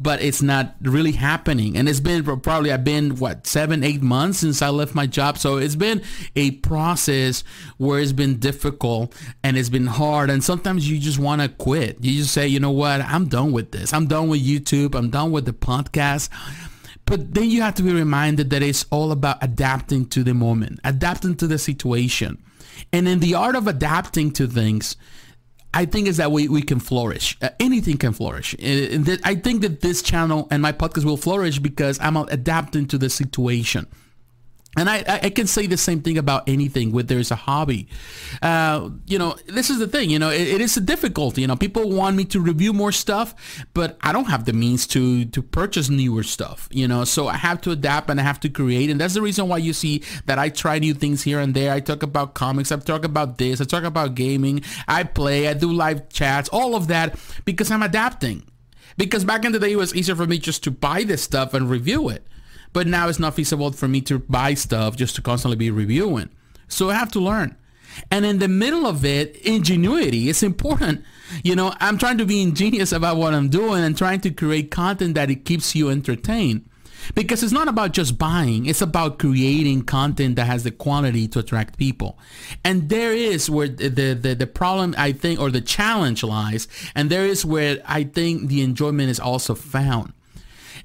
but 0.00 0.22
it's 0.22 0.42
not 0.42 0.76
really 0.82 1.12
happening. 1.12 1.76
And 1.76 1.88
it's 1.88 2.00
been 2.00 2.24
probably 2.24 2.72
I've 2.72 2.84
been 2.84 3.16
what 3.16 3.46
seven, 3.46 3.82
eight 3.82 4.02
months 4.02 4.38
since 4.38 4.62
I 4.62 4.68
left 4.68 4.94
my 4.94 5.06
job, 5.06 5.38
so 5.38 5.56
it's 5.56 5.76
been 5.76 6.02
a 6.36 6.52
process 6.52 7.42
where 7.78 8.00
it's 8.00 8.12
been 8.12 8.38
difficult 8.38 9.14
and 9.42 9.56
it's 9.56 9.68
been 9.68 9.86
hard. 9.86 10.30
And 10.30 10.42
sometimes 10.42 10.88
you 10.88 10.98
just 10.98 11.18
want 11.18 11.42
to 11.42 11.48
quit. 11.48 11.98
You 12.00 12.18
just 12.22 12.32
say, 12.32 12.46
you 12.46 12.60
know 12.60 12.70
what, 12.70 13.00
I'm 13.00 13.28
done 13.28 13.52
with 13.52 13.72
this. 13.72 13.92
I'm 13.92 14.06
done 14.06 14.28
with 14.28 14.44
YouTube. 14.44 14.94
I'm 14.94 15.10
done 15.10 15.32
with 15.32 15.44
the 15.44 15.52
podcast. 15.52 16.28
But 17.04 17.34
then 17.34 17.50
you 17.50 17.62
have 17.62 17.74
to 17.76 17.82
be 17.82 17.92
reminded 17.92 18.50
that 18.50 18.62
it's 18.62 18.84
all 18.90 19.12
about 19.12 19.38
adapting 19.42 20.06
to 20.10 20.22
the 20.22 20.34
moment, 20.34 20.78
adapting 20.84 21.36
to 21.36 21.46
the 21.46 21.58
situation. 21.58 22.42
And 22.92 23.08
in 23.08 23.20
the 23.20 23.34
art 23.34 23.56
of 23.56 23.66
adapting 23.66 24.30
to 24.32 24.46
things, 24.46 24.94
I 25.74 25.84
think 25.84 26.08
is 26.08 26.16
that 26.16 26.32
we, 26.32 26.48
we 26.48 26.62
can 26.62 26.80
flourish. 26.80 27.36
Uh, 27.42 27.50
anything 27.60 27.98
can 27.98 28.12
flourish. 28.12 28.54
Uh, 28.54 29.16
I 29.24 29.34
think 29.34 29.62
that 29.62 29.80
this 29.80 30.02
channel 30.02 30.48
and 30.50 30.62
my 30.62 30.72
podcast 30.72 31.04
will 31.04 31.16
flourish 31.16 31.58
because 31.58 31.98
I'm 32.00 32.16
adapting 32.16 32.86
to 32.88 32.98
the 32.98 33.10
situation. 33.10 33.86
And 34.78 34.88
I, 34.88 35.02
I 35.24 35.30
can 35.30 35.48
say 35.48 35.66
the 35.66 35.76
same 35.76 36.02
thing 36.02 36.18
about 36.18 36.48
anything 36.48 36.92
where 36.92 37.02
there's 37.02 37.32
a 37.32 37.34
hobby. 37.34 37.88
Uh, 38.40 38.90
you 39.06 39.18
know, 39.18 39.34
this 39.46 39.70
is 39.70 39.80
the 39.80 39.88
thing, 39.88 40.08
you 40.08 40.20
know, 40.20 40.30
it, 40.30 40.46
it 40.46 40.60
is 40.60 40.76
a 40.76 40.80
difficulty. 40.80 41.40
You 41.40 41.48
know, 41.48 41.56
people 41.56 41.90
want 41.90 42.16
me 42.16 42.24
to 42.26 42.40
review 42.40 42.72
more 42.72 42.92
stuff, 42.92 43.34
but 43.74 43.98
I 44.02 44.12
don't 44.12 44.26
have 44.26 44.44
the 44.44 44.52
means 44.52 44.86
to, 44.88 45.24
to 45.24 45.42
purchase 45.42 45.90
newer 45.90 46.22
stuff, 46.22 46.68
you 46.70 46.86
know, 46.86 47.02
so 47.04 47.26
I 47.26 47.36
have 47.36 47.60
to 47.62 47.72
adapt 47.72 48.08
and 48.08 48.20
I 48.20 48.22
have 48.22 48.38
to 48.40 48.48
create. 48.48 48.88
And 48.88 49.00
that's 49.00 49.14
the 49.14 49.22
reason 49.22 49.48
why 49.48 49.58
you 49.58 49.72
see 49.72 50.04
that 50.26 50.38
I 50.38 50.48
try 50.48 50.78
new 50.78 50.94
things 50.94 51.24
here 51.24 51.40
and 51.40 51.54
there. 51.54 51.72
I 51.72 51.80
talk 51.80 52.04
about 52.04 52.34
comics. 52.34 52.70
I 52.70 52.76
talk 52.76 53.04
about 53.04 53.38
this. 53.38 53.60
I 53.60 53.64
talk 53.64 53.82
about 53.82 54.14
gaming. 54.14 54.62
I 54.86 55.02
play. 55.02 55.48
I 55.48 55.54
do 55.54 55.72
live 55.72 56.08
chats, 56.08 56.48
all 56.50 56.76
of 56.76 56.86
that 56.86 57.18
because 57.44 57.72
I'm 57.72 57.82
adapting. 57.82 58.44
Because 58.96 59.24
back 59.24 59.44
in 59.44 59.52
the 59.52 59.58
day, 59.58 59.72
it 59.72 59.76
was 59.76 59.94
easier 59.94 60.14
for 60.14 60.26
me 60.26 60.38
just 60.38 60.62
to 60.64 60.70
buy 60.70 61.02
this 61.04 61.22
stuff 61.22 61.54
and 61.54 61.68
review 61.68 62.08
it. 62.08 62.26
But 62.72 62.86
now 62.86 63.08
it's 63.08 63.18
not 63.18 63.34
feasible 63.34 63.72
for 63.72 63.88
me 63.88 64.00
to 64.02 64.18
buy 64.18 64.54
stuff 64.54 64.96
just 64.96 65.16
to 65.16 65.22
constantly 65.22 65.56
be 65.56 65.70
reviewing. 65.70 66.30
So 66.68 66.90
I 66.90 66.94
have 66.94 67.10
to 67.12 67.20
learn. 67.20 67.56
And 68.10 68.24
in 68.24 68.38
the 68.38 68.48
middle 68.48 68.86
of 68.86 69.04
it, 69.04 69.36
ingenuity 69.36 70.28
is 70.28 70.42
important. 70.42 71.04
You 71.42 71.56
know, 71.56 71.74
I'm 71.80 71.98
trying 71.98 72.18
to 72.18 72.26
be 72.26 72.42
ingenious 72.42 72.92
about 72.92 73.16
what 73.16 73.34
I'm 73.34 73.48
doing 73.48 73.82
and 73.82 73.96
trying 73.96 74.20
to 74.20 74.30
create 74.30 74.70
content 74.70 75.14
that 75.14 75.30
it 75.30 75.44
keeps 75.44 75.74
you 75.74 75.88
entertained. 75.90 76.68
Because 77.14 77.42
it's 77.42 77.52
not 77.52 77.68
about 77.68 77.92
just 77.92 78.18
buying, 78.18 78.66
it's 78.66 78.82
about 78.82 79.18
creating 79.18 79.82
content 79.82 80.36
that 80.36 80.46
has 80.46 80.64
the 80.64 80.70
quality 80.70 81.26
to 81.28 81.38
attract 81.38 81.78
people. 81.78 82.18
And 82.64 82.90
there 82.90 83.14
is 83.14 83.48
where 83.48 83.68
the, 83.68 83.88
the, 83.88 84.34
the 84.34 84.46
problem, 84.46 84.94
I 84.98 85.12
think, 85.12 85.40
or 85.40 85.50
the 85.50 85.62
challenge 85.62 86.22
lies. 86.22 86.68
And 86.94 87.08
there 87.08 87.24
is 87.24 87.46
where 87.46 87.78
I 87.86 88.04
think 88.04 88.48
the 88.48 88.62
enjoyment 88.62 89.08
is 89.08 89.20
also 89.20 89.54
found. 89.54 90.12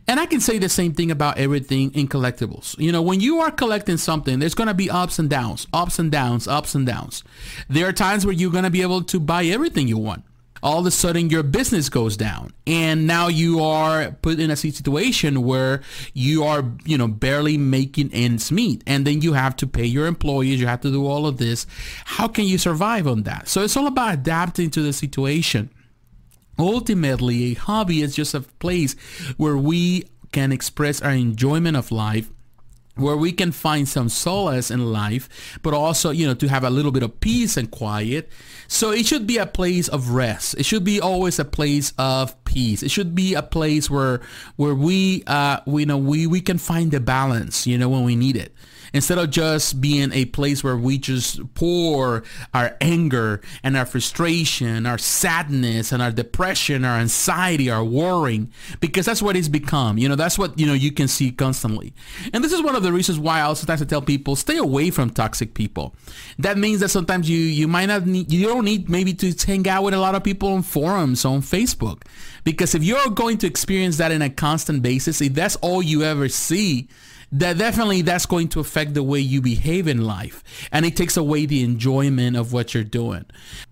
And 0.07 0.19
I 0.19 0.25
can 0.25 0.41
say 0.41 0.57
the 0.57 0.69
same 0.69 0.93
thing 0.93 1.11
about 1.11 1.37
everything 1.37 1.93
in 1.93 2.07
collectibles. 2.07 2.77
You 2.77 2.91
know, 2.91 3.01
when 3.01 3.21
you 3.21 3.39
are 3.39 3.51
collecting 3.51 3.97
something, 3.97 4.39
there's 4.39 4.55
going 4.55 4.67
to 4.67 4.73
be 4.73 4.89
ups 4.89 5.19
and 5.19 5.29
downs, 5.29 5.67
ups 5.73 5.99
and 5.99 6.11
downs, 6.11 6.47
ups 6.47 6.75
and 6.75 6.85
downs. 6.85 7.23
There 7.69 7.87
are 7.87 7.93
times 7.93 8.25
where 8.25 8.33
you're 8.33 8.51
going 8.51 8.65
to 8.65 8.69
be 8.69 8.81
able 8.81 9.03
to 9.03 9.19
buy 9.19 9.45
everything 9.45 9.87
you 9.87 9.97
want. 9.97 10.23
All 10.61 10.79
of 10.79 10.85
a 10.85 10.91
sudden 10.91 11.29
your 11.29 11.43
business 11.43 11.89
goes 11.89 12.15
down 12.15 12.53
and 12.65 13.05
now 13.05 13.27
you 13.27 13.61
are 13.61 14.11
put 14.21 14.39
in 14.39 14.49
a 14.49 14.55
situation 14.55 15.43
where 15.43 15.81
you 16.13 16.45
are, 16.45 16.63
you 16.85 16.97
know, 16.97 17.09
barely 17.09 17.57
making 17.57 18.13
ends 18.13 18.49
meet 18.49 18.81
and 18.87 19.05
then 19.05 19.21
you 19.21 19.33
have 19.33 19.57
to 19.57 19.67
pay 19.67 19.83
your 19.83 20.07
employees, 20.07 20.61
you 20.61 20.67
have 20.67 20.79
to 20.81 20.89
do 20.89 21.05
all 21.05 21.27
of 21.27 21.37
this. 21.37 21.67
How 22.05 22.29
can 22.29 22.45
you 22.45 22.57
survive 22.57 23.07
on 23.07 23.23
that? 23.23 23.49
So 23.49 23.61
it's 23.61 23.75
all 23.75 23.87
about 23.87 24.13
adapting 24.13 24.69
to 24.69 24.81
the 24.81 24.93
situation. 24.93 25.69
Ultimately, 26.57 27.51
a 27.51 27.53
hobby 27.55 28.01
is 28.01 28.15
just 28.15 28.33
a 28.33 28.41
place 28.41 28.95
where 29.37 29.57
we 29.57 30.05
can 30.31 30.51
express 30.51 31.01
our 31.01 31.11
enjoyment 31.11 31.77
of 31.77 31.91
life 31.91 32.29
where 32.95 33.17
we 33.17 33.31
can 33.31 33.51
find 33.51 33.87
some 33.87 34.07
solace 34.07 34.69
in 34.69 34.93
life, 34.93 35.57
but 35.63 35.73
also, 35.73 36.11
you 36.11 36.27
know, 36.27 36.35
to 36.35 36.47
have 36.47 36.63
a 36.63 36.69
little 36.69 36.91
bit 36.91 37.01
of 37.01 37.19
peace 37.19 37.57
and 37.57 37.71
quiet. 37.71 38.29
So 38.67 38.91
it 38.91 39.05
should 39.05 39.25
be 39.25 39.37
a 39.37 39.45
place 39.45 39.87
of 39.87 40.09
rest. 40.09 40.55
It 40.59 40.65
should 40.65 40.83
be 40.83 41.01
always 41.01 41.39
a 41.39 41.45
place 41.45 41.93
of 41.97 42.41
peace. 42.45 42.83
It 42.83 42.91
should 42.91 43.15
be 43.15 43.33
a 43.33 43.41
place 43.41 43.89
where, 43.89 44.21
where 44.57 44.75
we, 44.75 45.23
uh, 45.25 45.61
we, 45.65 45.81
you 45.81 45.85
know, 45.87 45.97
we, 45.97 46.27
we 46.27 46.41
can 46.41 46.57
find 46.59 46.91
the 46.91 46.99
balance, 46.99 47.65
you 47.65 47.77
know, 47.77 47.89
when 47.89 48.03
we 48.03 48.15
need 48.15 48.37
it 48.37 48.53
instead 48.93 49.17
of 49.17 49.29
just 49.31 49.81
being 49.81 50.11
a 50.13 50.25
place 50.25 50.63
where 50.63 50.77
we 50.77 50.97
just 50.97 51.41
pour 51.55 52.23
our 52.53 52.77
anger 52.79 53.41
and 53.63 53.75
our 53.75 53.85
frustration, 53.85 54.85
our 54.85 54.97
sadness 54.97 55.91
and 55.91 56.01
our 56.01 56.11
depression, 56.11 56.85
our 56.85 56.99
anxiety, 56.99 57.69
our 57.69 57.83
worrying, 57.83 58.51
because 58.79 59.05
that's 59.05 59.21
what 59.21 59.35
it's 59.35 59.47
become. 59.47 59.97
You 59.97 60.07
know, 60.09 60.15
that's 60.15 60.37
what, 60.37 60.57
you 60.59 60.65
know, 60.65 60.73
you 60.73 60.91
can 60.91 61.07
see 61.07 61.31
constantly. 61.31 61.93
And 62.33 62.43
this 62.43 62.51
is 62.51 62.61
one 62.61 62.75
of 62.75 62.83
the 62.83 62.93
reasons 62.93 63.19
why 63.19 63.41
I 63.41 63.53
sometimes 63.53 63.81
I 63.81 63.85
tell 63.85 64.01
people 64.01 64.35
stay 64.35 64.57
away 64.57 64.91
from 64.91 65.09
toxic 65.09 65.53
people. 65.53 65.95
That 66.39 66.57
means 66.57 66.79
that 66.81 66.89
sometimes 66.89 67.29
you, 67.29 67.37
you 67.37 67.67
might 67.67 67.87
not 67.87 68.05
need, 68.05 68.31
you 68.31 68.47
don't 68.47 68.65
need 68.65 68.89
maybe 68.89 69.13
to 69.15 69.33
hang 69.45 69.67
out 69.67 69.83
with 69.83 69.93
a 69.93 69.99
lot 69.99 70.15
of 70.15 70.23
people 70.23 70.49
on 70.49 70.61
forums 70.61 71.25
on 71.25 71.41
Facebook. 71.41 72.03
Because 72.43 72.75
if 72.75 72.83
you're 72.83 73.09
going 73.09 73.37
to 73.39 73.47
experience 73.47 73.97
that 73.97 74.11
in 74.11 74.21
a 74.21 74.29
constant 74.29 74.81
basis, 74.81 75.21
if 75.21 75.33
that's 75.33 75.55
all 75.57 75.81
you 75.81 76.03
ever 76.03 76.29
see, 76.29 76.87
that 77.33 77.57
definitely 77.57 78.01
that's 78.03 78.25
going 78.25 78.47
to 78.49 78.59
affect 78.59 78.93
the 78.93 79.03
way 79.03 79.19
you 79.19 79.41
behave 79.41 79.87
in 79.87 80.05
life. 80.05 80.43
And 80.71 80.85
it 80.85 80.95
takes 80.95 81.17
away 81.17 81.45
the 81.45 81.63
enjoyment 81.63 82.37
of 82.37 82.53
what 82.53 82.73
you're 82.73 82.83
doing. 82.83 83.25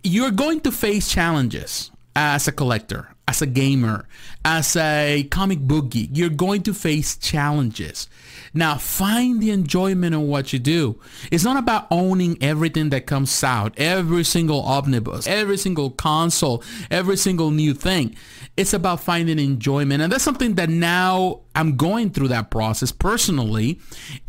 You're 0.04 0.32
going 0.32 0.62
to 0.62 0.72
face 0.72 1.10
challenges 1.10 1.92
as 2.16 2.48
a 2.48 2.52
collector 2.52 3.08
as 3.28 3.42
a 3.42 3.46
gamer 3.46 4.06
as 4.44 4.76
a 4.76 5.26
comic 5.32 5.60
book 5.60 5.90
geek. 5.90 6.10
You're 6.12 6.30
going 6.30 6.64
to 6.64 6.74
face 6.74 7.16
challenges. 7.16 8.10
Now 8.54 8.76
find 8.76 9.42
the 9.42 9.52
enjoyment 9.52 10.14
in 10.14 10.28
what 10.28 10.52
you 10.52 10.60
do. 10.60 11.00
It's 11.32 11.46
not 11.46 11.56
about 11.56 11.88
owning 11.90 12.38
everything 12.42 12.90
that 12.90 13.06
comes 13.06 13.42
out 13.44 13.74
every 13.78 14.26
single 14.26 14.62
omnibus 14.62 15.28
every 15.28 15.58
single 15.58 15.92
console 15.92 16.62
every 16.90 17.16
single 17.16 17.52
new 17.52 17.74
thing. 17.74 18.16
It's 18.58 18.74
about 18.74 19.00
finding 19.00 19.40
enjoyment. 19.40 20.02
And 20.02 20.12
that's 20.12 20.26
something 20.26 20.56
that 20.56 20.70
now 20.70 21.42
I'm 21.54 21.76
going 21.76 22.12
through 22.12 22.30
that 22.30 22.50
process 22.50 22.92
personally, 22.92 23.80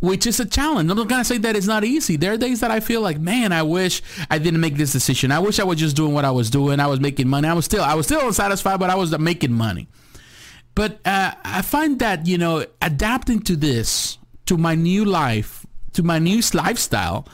which 0.01 0.27
is 0.27 0.41
a 0.41 0.45
challenge. 0.45 0.91
I'm 0.91 0.97
not 0.97 1.09
going 1.09 1.21
to 1.21 1.25
say 1.25 1.39
that 1.39 1.55
it's 1.55 1.67
not 1.67 1.85
easy. 1.85 2.17
There 2.17 2.33
are 2.33 2.37
days 2.37 2.61
that 2.61 2.71
I 2.71 2.81
feel 2.81 3.01
like, 3.01 3.19
man, 3.19 3.53
I 3.53 3.63
wish 3.63 4.03
I 4.31 4.39
didn't 4.39 4.61
make 4.61 4.77
this 4.77 4.93
decision. 4.93 5.31
I 5.31 5.39
wish 5.39 5.61
I 5.61 5.65
was 5.65 5.79
just 5.79 5.95
doing 5.95 6.15
what 6.15 6.25
I 6.25 6.33
was 6.33 6.51
doing. 6.51 6.81
I 6.81 6.87
was 6.89 7.01
making 7.01 7.29
money. 7.29 7.47
I 7.47 7.53
was 7.53 7.65
still, 7.65 7.83
I 7.83 7.95
was 7.95 8.07
still 8.07 8.27
unsatisfied, 8.27 8.81
but 8.81 8.91
I 8.91 8.97
was 8.97 9.17
making 9.19 9.53
money. 9.53 9.89
But 10.75 11.01
uh, 11.05 11.33
I 11.45 11.63
find 11.63 11.99
that, 12.01 12.27
you 12.27 12.39
know, 12.39 12.65
adapting 12.81 13.41
to 13.43 13.57
this, 13.57 14.19
to 14.47 14.57
my 14.57 14.75
new 14.75 15.05
life, 15.05 15.67
to 15.93 16.03
my 16.03 16.19
new 16.19 16.43
lifestyle, 16.55 17.27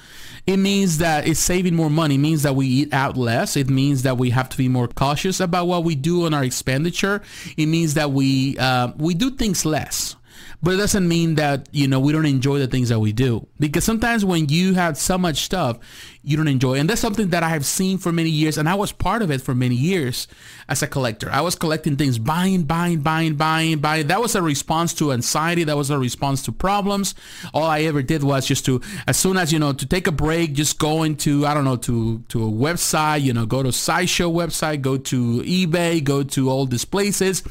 it 0.48 0.56
means 0.56 0.96
that 0.96 1.28
it's 1.28 1.40
saving 1.40 1.74
more 1.74 1.90
money. 1.90 2.14
It 2.14 2.18
means 2.18 2.42
that 2.44 2.56
we 2.56 2.66
eat 2.66 2.94
out 2.94 3.18
less. 3.18 3.54
It 3.54 3.68
means 3.68 4.04
that 4.04 4.16
we 4.16 4.30
have 4.30 4.48
to 4.48 4.56
be 4.56 4.66
more 4.66 4.88
cautious 4.88 5.40
about 5.40 5.66
what 5.66 5.84
we 5.84 5.94
do 5.94 6.24
on 6.24 6.32
our 6.32 6.42
expenditure. 6.42 7.20
It 7.58 7.66
means 7.66 7.92
that 7.94 8.12
we 8.12 8.56
uh, 8.56 8.92
we 8.96 9.12
do 9.12 9.30
things 9.30 9.66
less. 9.66 10.16
But 10.62 10.74
it 10.74 10.78
doesn't 10.78 11.06
mean 11.06 11.34
that, 11.36 11.68
you 11.70 11.86
know, 11.86 12.00
we 12.00 12.12
don't 12.12 12.26
enjoy 12.26 12.58
the 12.58 12.66
things 12.66 12.88
that 12.88 12.98
we 12.98 13.12
do. 13.12 13.46
Because 13.60 13.84
sometimes 13.84 14.24
when 14.24 14.48
you 14.48 14.74
have 14.74 14.96
so 14.96 15.18
much 15.18 15.42
stuff, 15.42 15.78
you 16.28 16.36
don't 16.36 16.46
enjoy. 16.46 16.74
And 16.78 16.90
that's 16.90 17.00
something 17.00 17.28
that 17.28 17.42
I 17.42 17.48
have 17.48 17.64
seen 17.64 17.96
for 17.96 18.12
many 18.12 18.28
years. 18.28 18.58
And 18.58 18.68
I 18.68 18.74
was 18.74 18.92
part 18.92 19.22
of 19.22 19.30
it 19.30 19.40
for 19.40 19.54
many 19.54 19.74
years 19.74 20.28
as 20.68 20.82
a 20.82 20.86
collector. 20.86 21.30
I 21.30 21.40
was 21.40 21.54
collecting 21.54 21.96
things, 21.96 22.18
buying, 22.18 22.64
buying, 22.64 23.00
buying, 23.00 23.34
buying, 23.34 23.78
buying. 23.78 24.08
That 24.08 24.20
was 24.20 24.34
a 24.34 24.42
response 24.42 24.92
to 24.94 25.12
anxiety. 25.12 25.64
That 25.64 25.78
was 25.78 25.88
a 25.88 25.98
response 25.98 26.42
to 26.42 26.52
problems. 26.52 27.14
All 27.54 27.64
I 27.64 27.80
ever 27.80 28.02
did 28.02 28.22
was 28.22 28.46
just 28.46 28.66
to, 28.66 28.82
as 29.06 29.16
soon 29.16 29.38
as, 29.38 29.54
you 29.54 29.58
know, 29.58 29.72
to 29.72 29.86
take 29.86 30.06
a 30.06 30.12
break, 30.12 30.52
just 30.52 30.78
go 30.78 31.02
into, 31.02 31.46
I 31.46 31.54
don't 31.54 31.64
know, 31.64 31.76
to, 31.76 32.18
to 32.28 32.44
a 32.46 32.50
website, 32.50 33.22
you 33.22 33.32
know, 33.32 33.46
go 33.46 33.62
to 33.62 33.72
Sideshow 33.72 34.30
website, 34.30 34.82
go 34.82 34.98
to 34.98 35.40
eBay, 35.40 36.04
go 36.04 36.22
to 36.24 36.50
all 36.50 36.66
these 36.66 36.84
places 36.84 37.42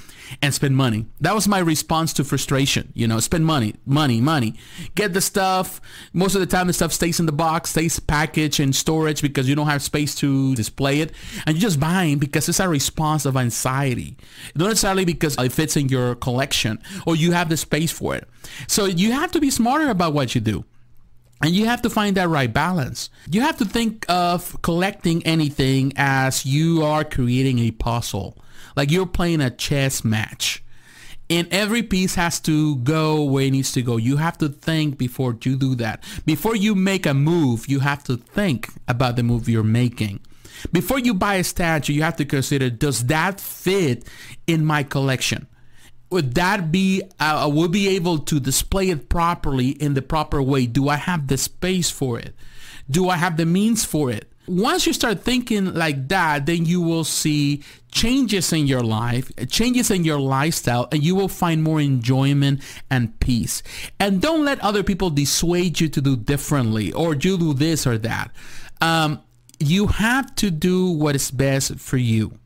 and 0.42 0.54
spend 0.54 0.76
money. 0.76 1.06
That 1.22 1.34
was 1.34 1.48
my 1.48 1.60
response 1.60 2.14
to 2.14 2.24
frustration 2.24 2.92
You 2.94 3.08
know, 3.08 3.20
spend 3.20 3.46
money, 3.46 3.76
money, 3.86 4.22
money. 4.22 4.56
Get 4.96 5.14
the 5.14 5.22
stuff. 5.22 5.82
Most 6.14 6.36
of 6.36 6.42
the 6.42 6.48
time, 6.48 6.68
the 6.68 6.74
stuff 6.74 6.94
stays 6.94 7.20
in 7.20 7.26
the 7.26 7.32
box, 7.32 7.72
stays 7.72 8.00
packaged 8.00 8.60
in 8.68 8.74
storage 8.74 9.22
because 9.22 9.50
you 9.50 9.56
don't 9.56 9.68
have 9.68 9.82
space 9.82 10.14
to 10.16 10.54
display 10.56 11.00
it, 11.02 11.12
and 11.46 11.56
you're 11.56 11.62
just 11.62 11.80
buying 11.80 12.20
because 12.20 12.48
it's 12.48 12.60
a 12.60 12.70
response 12.70 13.26
of 13.26 13.36
anxiety, 13.36 14.16
not 14.56 14.68
necessarily 14.68 15.06
because 15.06 15.38
it 15.38 15.52
fits 15.52 15.76
in 15.76 15.90
your 15.90 16.16
collection 16.16 16.80
or 17.06 17.16
you 17.16 17.32
have 17.32 17.50
the 17.50 17.58
space 17.58 17.92
for 17.92 18.16
it. 18.16 18.28
So 18.68 18.86
you 18.86 19.14
have 19.14 19.32
to 19.32 19.40
be 19.40 19.50
smarter 19.50 19.90
about 19.90 20.14
what 20.14 20.36
you 20.36 20.42
do. 20.42 20.66
And 21.40 21.52
you 21.52 21.66
have 21.66 21.84
to 21.84 21.90
find 21.90 22.18
that 22.18 22.30
right 22.30 22.52
balance. 22.52 23.12
You 23.30 23.42
have 23.42 23.58
to 23.58 23.66
think 23.66 24.06
of 24.10 24.60
collecting 24.64 25.24
anything 25.24 25.94
as 25.96 26.48
you 26.48 26.84
are 26.84 27.04
creating 27.04 27.60
a 27.60 27.70
puzzle, 27.70 28.38
like 28.76 28.90
you're 28.90 29.06
playing 29.06 29.42
a 29.42 29.52
chess 29.52 30.04
match. 30.04 30.64
And 31.30 31.48
every 31.52 31.84
piece 31.84 32.16
has 32.16 32.40
to 32.42 32.78
go 32.78 33.24
where 33.24 33.44
it 33.44 33.52
needs 33.52 33.74
to 33.74 33.82
go. 33.82 33.98
You 33.98 34.18
have 34.18 34.38
to 34.38 34.48
think 34.48 34.98
before 34.98 35.36
you 35.44 35.58
do 35.58 35.76
that. 35.76 36.04
Before 36.26 36.56
you 36.56 36.74
make 36.74 37.06
a 37.06 37.14
move, 37.14 37.68
you 37.68 37.80
have 37.80 38.04
to 38.06 38.16
think 38.18 38.70
about 38.88 39.18
the 39.18 39.24
move 39.24 39.50
you're 39.50 39.64
making. 39.64 40.22
Before 40.72 41.00
you 41.00 41.14
buy 41.14 41.36
a 41.36 41.44
statue, 41.44 41.94
you 41.94 42.04
have 42.04 42.16
to 42.18 42.26
consider, 42.26 42.70
does 42.70 43.06
that 43.08 43.42
fit 43.42 44.08
in 44.48 44.66
my 44.66 44.84
collection? 44.84 45.48
would 46.10 46.36
that 46.36 46.72
be 46.72 47.02
uh, 47.20 47.44
I 47.44 47.46
will 47.48 47.68
be 47.68 47.90
able 47.90 48.20
to 48.20 48.40
display 48.40 48.90
it 48.90 49.10
properly 49.10 49.70
in 49.70 49.94
the 49.94 50.02
proper 50.02 50.42
way 50.42 50.66
do 50.66 50.90
i 50.90 50.96
have 50.96 51.28
the 51.28 51.38
space 51.38 51.90
for 51.90 52.20
it 52.20 52.34
do 52.90 53.10
i 53.10 53.18
have 53.18 53.38
the 53.38 53.46
means 53.46 53.84
for 53.84 54.10
it 54.10 54.32
once 54.48 54.88
you 54.88 54.94
start 54.94 55.20
thinking 55.20 55.74
like 55.74 56.08
that 56.08 56.46
then 56.46 56.66
you 56.66 56.82
will 56.82 57.04
see 57.04 57.62
changes 57.92 58.54
in 58.54 58.68
your 58.68 58.82
life 58.82 59.32
changes 59.50 59.92
in 59.92 60.04
your 60.04 60.20
lifestyle 60.20 60.88
and 60.92 61.04
you 61.04 61.16
will 61.16 61.28
find 61.28 61.64
more 61.64 61.82
enjoyment 61.82 62.62
and 62.90 63.20
peace. 63.20 63.64
And 64.00 64.22
don't 64.22 64.46
let 64.46 64.60
other 64.62 64.84
people 64.84 65.10
dissuade 65.10 65.80
you 65.80 65.90
to 65.90 66.02
do 66.02 66.16
differently 66.16 66.92
or 66.94 67.14
you 67.14 67.38
do 67.38 67.54
this 67.54 67.88
or 67.88 67.98
that. 68.00 68.32
Um, 68.82 69.22
you 69.60 69.88
have 69.88 70.36
to 70.36 70.52
do 70.52 70.92
what 70.92 71.16
is 71.16 71.32
best 71.32 71.80
for 71.80 71.98
you. 71.98 72.38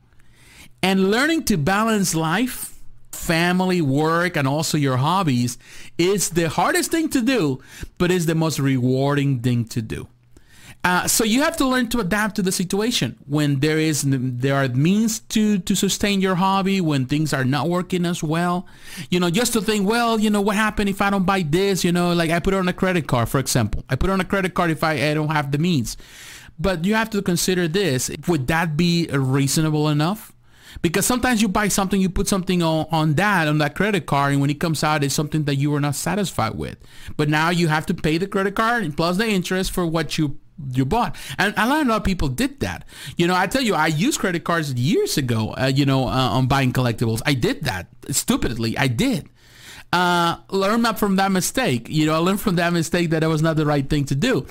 And 0.82 1.10
learning 1.10 1.44
to 1.44 1.56
balance 1.56 2.14
life 2.14 2.70
family, 3.12 3.80
work, 3.80 4.36
and 4.36 4.48
also 4.48 4.76
your 4.76 4.96
hobbies 4.96 5.58
is 5.98 6.30
the 6.30 6.48
hardest 6.48 6.90
thing 6.90 7.08
to 7.10 7.20
do, 7.20 7.62
but 7.98 8.10
is 8.10 8.26
the 8.26 8.34
most 8.34 8.58
rewarding 8.58 9.38
thing 9.40 9.64
to 9.66 9.82
do. 9.82 10.08
Uh, 10.84 11.06
so 11.06 11.22
you 11.22 11.42
have 11.42 11.56
to 11.56 11.64
learn 11.64 11.88
to 11.88 12.00
adapt 12.00 12.34
to 12.34 12.42
the 12.42 12.50
situation 12.50 13.16
when 13.26 13.60
there 13.60 13.78
is 13.78 14.02
there 14.04 14.56
are 14.56 14.68
means 14.68 15.20
to 15.20 15.58
to 15.60 15.76
sustain 15.76 16.20
your 16.20 16.34
hobby 16.34 16.80
when 16.80 17.06
things 17.06 17.32
are 17.32 17.44
not 17.44 17.68
working 17.68 18.04
as 18.04 18.20
well. 18.20 18.66
You 19.08 19.20
know, 19.20 19.30
just 19.30 19.52
to 19.52 19.60
think, 19.60 19.88
well, 19.88 20.18
you 20.18 20.28
know, 20.28 20.40
what 20.40 20.56
happened 20.56 20.90
if 20.90 21.00
I 21.00 21.10
don't 21.10 21.24
buy 21.24 21.42
this? 21.42 21.84
You 21.84 21.92
know, 21.92 22.12
like 22.12 22.30
I 22.30 22.40
put 22.40 22.54
it 22.54 22.56
on 22.56 22.66
a 22.66 22.72
credit 22.72 23.06
card, 23.06 23.28
for 23.28 23.38
example. 23.38 23.84
I 23.88 23.94
put 23.94 24.10
it 24.10 24.12
on 24.12 24.20
a 24.20 24.24
credit 24.24 24.54
card 24.54 24.70
if 24.70 24.82
I, 24.82 25.10
I 25.10 25.14
don't 25.14 25.30
have 25.30 25.52
the 25.52 25.58
means. 25.58 25.96
But 26.58 26.84
you 26.84 26.94
have 26.94 27.10
to 27.10 27.22
consider 27.22 27.68
this: 27.68 28.10
would 28.26 28.48
that 28.48 28.76
be 28.76 29.06
reasonable 29.12 29.88
enough? 29.88 30.32
because 30.80 31.04
sometimes 31.04 31.42
you 31.42 31.48
buy 31.48 31.68
something, 31.68 32.00
you 32.00 32.08
put 32.08 32.28
something 32.28 32.62
on, 32.62 32.86
on 32.90 33.14
that, 33.14 33.46
on 33.46 33.58
that 33.58 33.74
credit 33.74 34.06
card, 34.06 34.32
and 34.32 34.40
when 34.40 34.48
it 34.48 34.58
comes 34.58 34.82
out, 34.82 35.04
it's 35.04 35.14
something 35.14 35.44
that 35.44 35.56
you 35.56 35.70
were 35.70 35.80
not 35.80 35.94
satisfied 35.94 36.54
with. 36.54 36.78
But 37.16 37.28
now 37.28 37.50
you 37.50 37.68
have 37.68 37.84
to 37.86 37.94
pay 37.94 38.16
the 38.16 38.26
credit 38.26 38.54
card 38.54 38.96
plus 38.96 39.18
the 39.18 39.26
interest 39.26 39.70
for 39.70 39.86
what 39.86 40.16
you 40.16 40.38
you 40.70 40.84
bought. 40.84 41.16
And 41.38 41.54
a 41.56 41.66
lot 41.66 41.88
of 41.88 42.04
people 42.04 42.28
did 42.28 42.60
that. 42.60 42.84
You 43.16 43.26
know, 43.26 43.34
I 43.34 43.46
tell 43.46 43.62
you, 43.62 43.74
I 43.74 43.88
used 43.88 44.20
credit 44.20 44.44
cards 44.44 44.72
years 44.74 45.16
ago, 45.18 45.54
uh, 45.58 45.66
you 45.66 45.86
know, 45.86 46.06
uh, 46.08 46.30
on 46.30 46.46
buying 46.46 46.72
collectibles. 46.72 47.22
I 47.26 47.34
did 47.34 47.64
that 47.64 47.88
stupidly. 48.10 48.76
I 48.78 48.88
did 48.88 49.28
uh, 49.92 50.38
learn 50.50 50.86
up 50.86 50.98
from 50.98 51.16
that 51.16 51.30
mistake. 51.30 51.86
You 51.88 52.06
know, 52.06 52.14
I 52.14 52.18
learned 52.18 52.40
from 52.40 52.56
that 52.56 52.72
mistake 52.72 53.10
that 53.10 53.22
it 53.22 53.26
was 53.26 53.42
not 53.42 53.56
the 53.56 53.66
right 53.66 53.88
thing 53.88 54.04
to 54.06 54.14
do. 54.14 54.46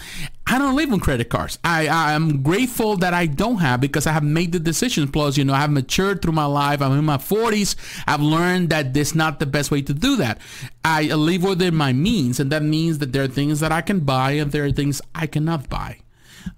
I 0.51 0.57
don't 0.57 0.75
live 0.75 0.91
on 0.91 0.99
credit 0.99 1.29
cards. 1.29 1.57
I, 1.63 1.87
I 1.87 2.11
am 2.11 2.43
grateful 2.43 2.97
that 2.97 3.13
I 3.13 3.25
don't 3.25 3.59
have 3.59 3.79
because 3.79 4.05
I 4.05 4.11
have 4.11 4.21
made 4.23 4.51
the 4.51 4.59
decision. 4.59 5.07
Plus, 5.07 5.37
you 5.37 5.45
know, 5.45 5.53
I 5.53 5.59
have 5.59 5.71
matured 5.71 6.21
through 6.21 6.33
my 6.33 6.43
life. 6.43 6.81
I'm 6.81 6.91
in 6.91 7.05
my 7.05 7.15
40s. 7.15 7.77
I've 8.05 8.19
learned 8.19 8.69
that 8.71 8.93
this 8.93 9.11
is 9.11 9.15
not 9.15 9.39
the 9.39 9.45
best 9.45 9.71
way 9.71 9.81
to 9.81 9.93
do 9.93 10.17
that. 10.17 10.41
I 10.83 11.03
live 11.03 11.43
within 11.43 11.73
my 11.73 11.93
means, 11.93 12.41
and 12.41 12.51
that 12.51 12.63
means 12.63 12.97
that 12.97 13.13
there 13.13 13.23
are 13.23 13.29
things 13.29 13.61
that 13.61 13.71
I 13.71 13.79
can 13.79 14.01
buy 14.01 14.31
and 14.31 14.51
there 14.51 14.65
are 14.65 14.73
things 14.73 15.01
I 15.15 15.25
cannot 15.25 15.69
buy. 15.69 15.99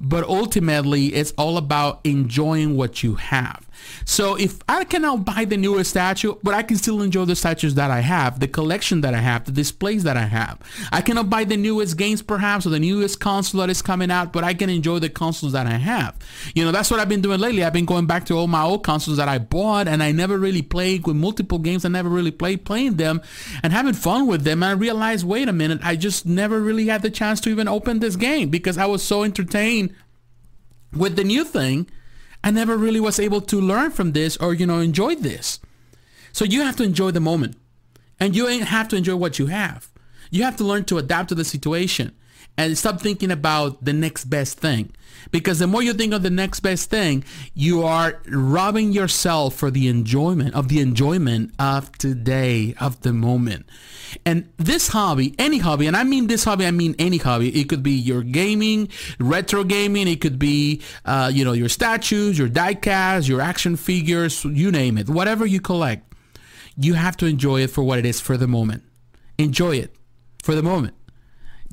But 0.02 0.24
ultimately, 0.24 1.14
it's 1.14 1.34
all 1.38 1.58
about 1.58 2.02
enjoying 2.04 2.76
what 2.76 3.04
you 3.04 3.14
have. 3.16 3.70
So 4.06 4.36
if 4.36 4.60
I 4.68 4.84
cannot 4.84 5.26
buy 5.26 5.46
the 5.46 5.58
newest 5.58 5.92
statue, 5.92 6.36
but 6.44 6.54
I 6.54 6.64
can 6.64 6.78
still 6.78 7.02
enjoy 7.02 7.26
the 7.26 7.36
statues 7.36 7.76
that 7.76 7.92
I 7.92 8.00
have, 8.00 8.40
the 8.40 8.48
collection 8.48 9.02
that 9.02 9.14
I 9.14 9.20
have, 9.20 9.46
the 9.46 9.52
displays 9.52 10.04
that 10.04 10.18
I 10.18 10.26
have. 10.26 10.60
I 10.92 11.02
cannot 11.02 11.30
buy 11.30 11.44
the 11.44 11.58
newest 11.58 11.98
games 11.98 12.22
perhaps 12.22 12.66
or 12.66 12.70
the 12.70 12.80
newest 12.80 13.20
console 13.20 13.62
that 13.62 13.70
is 13.70 13.82
coming 13.82 14.12
out, 14.12 14.34
but 14.34 14.44
I 14.44 14.54
can 14.54 14.70
enjoy 14.70 15.00
the 15.00 15.10
consoles 15.10 15.54
that 15.54 15.68
I 15.68 15.78
have. 15.78 16.16
You 16.56 16.66
know, 16.66 16.72
that's 16.72 16.92
what 16.92 17.00
I've 17.00 17.10
been 17.10 17.22
doing 17.22 17.40
lately. 17.40 17.64
I've 17.64 17.74
been 17.74 17.86
going 17.86 18.08
back 18.08 18.26
to 18.26 18.36
all 18.36 18.48
my 18.48 18.64
old 18.64 18.84
consoles 18.84 19.18
that 19.18 19.30
I 19.30 19.38
bought 19.38 19.88
and 19.88 20.04
I 20.04 20.12
never 20.12 20.38
really 20.38 20.62
played 20.62 21.06
with 21.08 21.16
multiple 21.16 21.60
games. 21.60 21.86
I 21.86 21.90
never 21.90 22.10
really 22.10 22.32
played 22.32 22.66
playing 22.66 22.96
them 22.96 23.22
and 23.62 23.74
having 23.74 23.94
fun 23.94 24.28
with 24.28 24.44
them. 24.44 24.64
And 24.64 24.72
I 24.72 24.74
realized, 24.74 25.26
wait 25.26 25.48
a 25.48 25.54
minute, 25.54 25.80
I 25.84 25.96
just 25.96 26.26
never 26.26 26.60
really 26.60 26.88
had 26.88 27.02
the 27.02 27.10
chance 27.10 27.40
to 27.42 27.50
even 27.50 27.68
open 27.68 28.00
this 28.00 28.16
game 28.16 28.50
because 28.50 28.78
I 28.78 28.86
was 28.86 29.04
so 29.04 29.24
entertained 29.24 29.94
with 30.96 31.16
the 31.16 31.24
new 31.24 31.44
thing, 31.44 31.90
I 32.44 32.52
never 32.52 32.78
really 32.78 33.00
was 33.00 33.20
able 33.20 33.42
to 33.42 33.62
learn 33.62 33.92
from 33.92 34.12
this 34.12 34.36
or, 34.38 34.54
you 34.54 34.66
know, 34.66 34.80
enjoy 34.80 35.16
this. 35.16 35.60
So 36.32 36.44
you 36.46 36.62
have 36.62 36.76
to 36.78 36.84
enjoy 36.84 37.12
the 37.12 37.20
moment. 37.20 37.56
And 38.20 38.36
you 38.36 38.48
have 38.48 38.88
to 38.90 38.96
enjoy 38.96 39.16
what 39.16 39.40
you 39.40 39.48
have. 39.48 39.90
You 40.30 40.44
have 40.44 40.58
to 40.58 40.64
learn 40.64 40.86
to 40.86 40.98
adapt 40.98 41.30
to 41.30 41.36
the 41.36 41.46
situation 41.46 42.16
and 42.58 42.78
stop 42.78 43.02
thinking 43.02 43.32
about 43.32 43.84
the 43.84 43.94
next 43.94 44.26
best 44.26 44.60
thing. 44.60 44.92
Because 45.32 45.60
the 45.60 45.68
more 45.68 45.82
you 45.82 45.94
think 45.94 46.14
of 46.14 46.22
the 46.22 46.30
next 46.30 46.60
best 46.60 46.90
thing, 46.90 47.24
you 47.54 47.84
are 47.84 48.22
robbing 48.28 48.92
yourself 48.92 49.56
for 49.56 49.72
the 49.72 49.88
enjoyment 49.88 50.54
of 50.54 50.68
the 50.68 50.80
enjoyment 50.80 51.54
of 51.58 51.92
today, 51.98 52.76
of 52.80 53.02
the 53.02 53.14
moment. 53.14 53.66
And 54.26 54.50
this 54.58 54.90
hobby, 54.90 55.34
any 55.40 55.58
hobby, 55.58 55.88
and 55.88 55.96
I 55.96 56.04
mean 56.04 56.28
this 56.28 56.44
hobby, 56.44 56.66
I 56.66 56.72
mean 56.72 56.96
any 57.00 57.18
hobby. 57.18 57.60
It 57.60 57.70
could 57.70 57.82
be 57.84 57.94
your 57.94 58.22
gaming, 58.22 58.90
retro 59.20 59.64
gaming. 59.64 60.08
It 60.08 60.22
could 60.22 60.38
be, 60.38 60.82
uh, 61.06 61.32
you 61.34 61.46
know, 61.46 61.54
your 61.54 61.70
statues, 61.70 62.38
your 62.38 62.50
diecast, 62.50 63.28
your 63.28 63.42
action 63.42 63.76
figures, 63.76 64.44
you 64.46 64.72
name 64.72 64.98
it. 64.98 65.10
Whatever 65.10 65.46
you 65.46 65.62
collect, 65.62 66.14
you 66.78 66.94
have 66.94 67.18
to 67.18 67.26
enjoy 67.26 67.62
it 67.62 67.70
for 67.70 67.84
what 67.84 67.98
it 67.98 68.06
is 68.06 68.20
for 68.20 68.38
the 68.38 68.48
moment. 68.48 68.84
Enjoy 69.38 69.76
it 69.78 69.96
for 70.44 70.54
the 70.54 70.64
moment. 70.64 70.96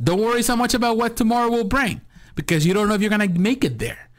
Don't 0.03 0.21
worry 0.21 0.43
so 0.43 0.57
much 0.57 0.75
about 0.75 0.97
what 0.97 1.17
tomorrow 1.17 1.51
will 1.51 1.65
bring 1.65 2.01
because 2.35 2.67
you 2.67 2.73
don't 2.73 2.89
know 2.89 2.95
if 2.95 3.01
you're 3.01 3.11
going 3.11 3.33
to 3.33 3.41
make 3.41 3.65
it 3.65 3.79
there. 3.79 4.11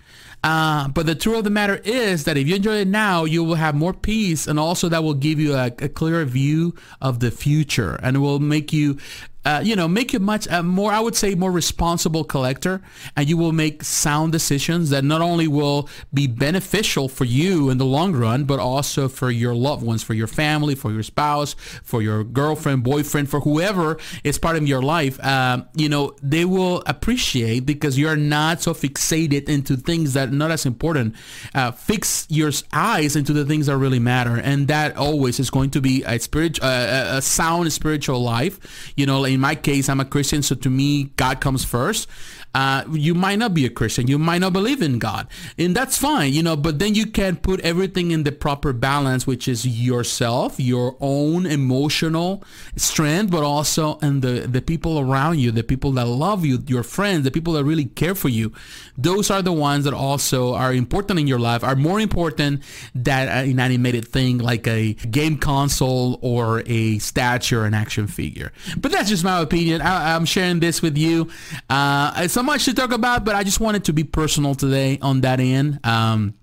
Uh, 0.43 0.87
but 0.87 1.05
the 1.05 1.13
truth 1.13 1.39
of 1.39 1.43
the 1.43 1.49
matter 1.51 1.79
is 1.83 2.23
that 2.23 2.35
if 2.35 2.47
you 2.47 2.55
enjoy 2.55 2.77
it 2.77 2.87
now, 2.87 3.25
you 3.25 3.43
will 3.43 3.55
have 3.55 3.75
more 3.75 3.93
peace, 3.93 4.47
and 4.47 4.59
also 4.59 4.89
that 4.89 5.03
will 5.03 5.13
give 5.13 5.39
you 5.39 5.53
a, 5.53 5.67
a 5.67 5.87
clearer 5.87 6.25
view 6.25 6.73
of 6.99 7.19
the 7.19 7.29
future, 7.29 7.99
and 8.01 8.15
it 8.15 8.19
will 8.19 8.39
make 8.39 8.73
you 8.73 8.97
uh, 9.43 9.61
you 9.63 9.75
know, 9.75 9.87
make 9.87 10.13
you 10.13 10.19
much 10.19 10.47
uh, 10.49 10.61
more, 10.61 10.91
I 10.91 10.99
would 10.99 11.15
say, 11.15 11.33
more 11.33 11.51
responsible 11.51 12.23
collector, 12.23 12.81
and 13.15 13.27
you 13.27 13.37
will 13.37 13.51
make 13.51 13.83
sound 13.83 14.31
decisions 14.31 14.91
that 14.91 15.03
not 15.03 15.21
only 15.21 15.47
will 15.47 15.89
be 16.13 16.27
beneficial 16.27 17.09
for 17.09 17.25
you 17.25 17.69
in 17.69 17.77
the 17.77 17.85
long 17.85 18.13
run, 18.13 18.43
but 18.43 18.59
also 18.59 19.07
for 19.07 19.31
your 19.31 19.55
loved 19.55 19.83
ones, 19.83 20.03
for 20.03 20.13
your 20.13 20.27
family, 20.27 20.75
for 20.75 20.91
your 20.91 21.01
spouse, 21.01 21.55
for 21.83 22.01
your 22.01 22.23
girlfriend, 22.23 22.83
boyfriend, 22.83 23.29
for 23.29 23.39
whoever 23.39 23.97
is 24.23 24.37
part 24.37 24.57
of 24.57 24.67
your 24.67 24.81
life. 24.81 25.19
Uh, 25.21 25.63
you 25.75 25.89
know, 25.89 26.15
they 26.21 26.45
will 26.45 26.83
appreciate 26.85 27.65
because 27.65 27.97
you're 27.97 28.15
not 28.15 28.61
so 28.61 28.73
fixated 28.73 29.49
into 29.49 29.75
things 29.75 30.13
that 30.13 30.29
are 30.29 30.31
not 30.31 30.51
as 30.51 30.65
important. 30.67 31.15
Uh, 31.55 31.71
fix 31.71 32.27
your 32.29 32.51
eyes 32.73 33.15
into 33.15 33.33
the 33.33 33.45
things 33.45 33.65
that 33.65 33.77
really 33.77 33.99
matter, 33.99 34.37
and 34.37 34.67
that 34.67 34.95
always 34.95 35.39
is 35.39 35.49
going 35.49 35.71
to 35.71 35.81
be 35.81 36.03
a 36.03 36.19
spirit, 36.19 36.61
uh, 36.61 37.15
a 37.17 37.21
sound 37.21 37.71
spiritual 37.73 38.21
life. 38.21 38.93
You 38.95 39.05
know 39.07 39.30
in 39.31 39.39
my 39.39 39.55
case, 39.55 39.89
I'm 39.89 39.99
a 39.99 40.05
Christian, 40.05 40.43
so 40.43 40.55
to 40.55 40.69
me, 40.69 41.05
God 41.15 41.41
comes 41.41 41.63
first. 41.63 42.07
Uh, 42.53 42.83
you 42.91 43.13
might 43.13 43.39
not 43.39 43.53
be 43.53 43.65
a 43.65 43.69
Christian. 43.69 44.07
You 44.07 44.19
might 44.19 44.39
not 44.39 44.53
believe 44.53 44.81
in 44.81 44.99
God. 44.99 45.27
And 45.57 45.75
that's 45.75 45.97
fine, 45.97 46.33
you 46.33 46.43
know, 46.43 46.55
but 46.55 46.79
then 46.79 46.95
you 46.95 47.05
can 47.05 47.37
put 47.37 47.61
everything 47.61 48.11
in 48.11 48.23
the 48.23 48.31
proper 48.31 48.73
balance, 48.73 49.25
which 49.25 49.47
is 49.47 49.65
yourself, 49.65 50.59
your 50.59 50.97
own 50.99 51.45
emotional 51.45 52.43
strength, 52.75 53.31
but 53.31 53.43
also 53.43 53.97
and 54.01 54.21
the, 54.21 54.47
the 54.47 54.61
people 54.61 54.99
around 54.99 55.39
you, 55.39 55.51
the 55.51 55.63
people 55.63 55.91
that 55.93 56.07
love 56.07 56.45
you, 56.45 56.59
your 56.67 56.83
friends, 56.83 57.23
the 57.23 57.31
people 57.31 57.53
that 57.53 57.63
really 57.63 57.85
care 57.85 58.15
for 58.15 58.29
you. 58.29 58.51
Those 58.97 59.31
are 59.31 59.41
the 59.41 59.53
ones 59.53 59.85
that 59.85 59.93
also 59.93 60.53
are 60.53 60.73
important 60.73 61.19
in 61.19 61.27
your 61.27 61.39
life, 61.39 61.63
are 61.63 61.75
more 61.75 61.99
important 61.99 62.63
than 62.93 63.29
an 63.29 63.59
animated 63.59 64.07
thing 64.07 64.39
like 64.39 64.67
a 64.67 64.93
game 64.93 65.37
console 65.37 66.19
or 66.21 66.63
a 66.65 66.99
statue 66.99 67.59
or 67.59 67.65
an 67.65 67.73
action 67.73 68.07
figure. 68.07 68.51
But 68.77 68.91
that's 68.91 69.09
just 69.09 69.23
my 69.23 69.39
opinion. 69.39 69.81
I, 69.81 70.15
am 70.15 70.25
sharing 70.25 70.59
this 70.59 70.81
with 70.81 70.97
you. 70.97 71.29
Uh, 71.69 72.11
much 72.43 72.65
to 72.65 72.73
talk 72.73 72.91
about, 72.91 73.25
but 73.25 73.35
I 73.35 73.43
just 73.43 73.59
wanted 73.59 73.85
to 73.85 73.93
be 73.93 74.03
personal 74.03 74.55
today 74.55 74.99
on 75.01 75.21
that 75.21 75.39
end. 75.39 75.79
Um, 75.85 76.33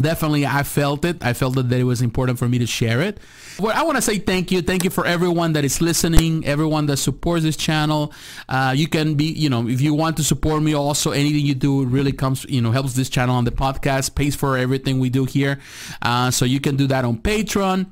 definitely 0.00 0.46
I 0.46 0.62
felt 0.62 1.04
it. 1.04 1.24
I 1.24 1.32
felt 1.32 1.54
that 1.56 1.72
it 1.72 1.84
was 1.84 2.02
important 2.02 2.38
for 2.38 2.48
me 2.48 2.58
to 2.58 2.66
share 2.66 3.00
it. 3.00 3.18
Well, 3.58 3.76
I 3.76 3.82
want 3.82 3.96
to 3.96 4.02
say 4.02 4.18
thank 4.18 4.52
you. 4.52 4.62
Thank 4.62 4.84
you 4.84 4.90
for 4.90 5.04
everyone 5.06 5.54
that 5.54 5.64
is 5.64 5.80
listening, 5.80 6.46
everyone 6.46 6.86
that 6.86 6.98
supports 6.98 7.42
this 7.42 7.56
channel. 7.56 8.12
Uh, 8.48 8.72
you 8.76 8.88
can 8.88 9.14
be, 9.14 9.24
you 9.24 9.50
know, 9.50 9.68
if 9.68 9.80
you 9.80 9.94
want 9.94 10.16
to 10.18 10.24
support 10.24 10.62
me 10.62 10.74
also, 10.74 11.10
anything 11.10 11.44
you 11.44 11.54
do 11.54 11.84
really 11.84 12.12
comes, 12.12 12.44
you 12.48 12.60
know, 12.60 12.70
helps 12.70 12.94
this 12.94 13.08
channel 13.08 13.34
on 13.34 13.44
the 13.44 13.50
podcast, 13.50 14.14
pays 14.14 14.36
for 14.36 14.56
everything 14.56 15.00
we 15.00 15.10
do 15.10 15.24
here. 15.24 15.58
Uh, 16.02 16.30
so 16.30 16.44
you 16.44 16.60
can 16.60 16.76
do 16.76 16.86
that 16.86 17.04
on 17.04 17.18
Patreon. 17.18 17.86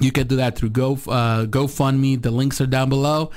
You 0.00 0.10
can 0.10 0.26
do 0.26 0.36
that 0.36 0.56
through 0.56 0.70
Go 0.70 0.94
uh, 0.94 1.46
GoFundMe. 1.46 2.20
The 2.20 2.30
links 2.30 2.60
are 2.60 2.66
down 2.66 2.88
below. 2.88 3.30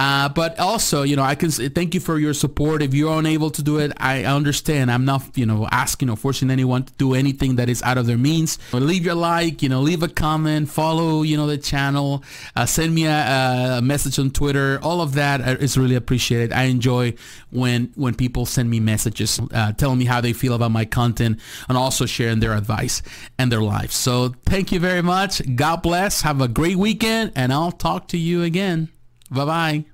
Uh, 0.00 0.30
but 0.30 0.58
also, 0.58 1.02
you 1.02 1.14
know, 1.14 1.22
I 1.22 1.34
can 1.34 1.50
say 1.50 1.68
thank 1.68 1.92
you 1.92 2.00
for 2.00 2.18
your 2.18 2.32
support. 2.32 2.80
If 2.80 2.94
you're 2.94 3.18
unable 3.18 3.50
to 3.50 3.62
do 3.62 3.76
it, 3.76 3.92
I 3.98 4.24
understand. 4.24 4.90
I'm 4.90 5.04
not, 5.04 5.36
you 5.36 5.44
know, 5.44 5.68
asking 5.70 6.08
or 6.08 6.16
forcing 6.16 6.50
anyone 6.50 6.84
to 6.84 6.92
do 6.94 7.12
anything 7.12 7.56
that 7.56 7.68
is 7.68 7.82
out 7.82 7.98
of 7.98 8.06
their 8.06 8.16
means. 8.16 8.58
But 8.72 8.80
leave 8.80 9.04
your 9.04 9.14
like, 9.14 9.62
you 9.62 9.68
know, 9.68 9.82
leave 9.82 10.02
a 10.02 10.08
comment, 10.08 10.70
follow, 10.70 11.20
you 11.20 11.36
know, 11.36 11.46
the 11.46 11.58
channel, 11.58 12.24
uh, 12.56 12.64
send 12.64 12.94
me 12.94 13.04
a, 13.04 13.76
a, 13.76 13.82
message 13.82 14.18
on 14.18 14.30
Twitter. 14.30 14.78
All 14.82 15.02
of 15.02 15.12
that 15.16 15.42
is 15.60 15.76
really 15.76 15.96
appreciated. 15.96 16.50
I 16.54 16.62
enjoy 16.62 17.12
when 17.50 17.92
when 17.94 18.14
people 18.14 18.46
send 18.46 18.70
me 18.70 18.80
messages 18.80 19.38
uh, 19.52 19.72
telling 19.72 19.98
me 19.98 20.06
how 20.06 20.22
they 20.22 20.32
feel 20.32 20.54
about 20.54 20.70
my 20.70 20.86
content 20.86 21.40
and 21.68 21.76
also 21.76 22.06
sharing 22.06 22.40
their 22.40 22.54
advice 22.54 23.02
and 23.38 23.52
their 23.52 23.60
life. 23.60 23.92
So 23.92 24.32
thank 24.46 24.72
you 24.72 24.80
very 24.80 25.02
much. 25.02 25.42
God 25.56 25.82
bless. 25.82 26.22
Have 26.22 26.40
a 26.40 26.48
great 26.48 26.76
weekend, 26.76 27.32
and 27.36 27.52
I'll 27.52 27.70
talk 27.70 28.08
to 28.08 28.16
you 28.16 28.42
again. 28.44 28.88
Bye 29.30 29.44
bye. 29.46 29.84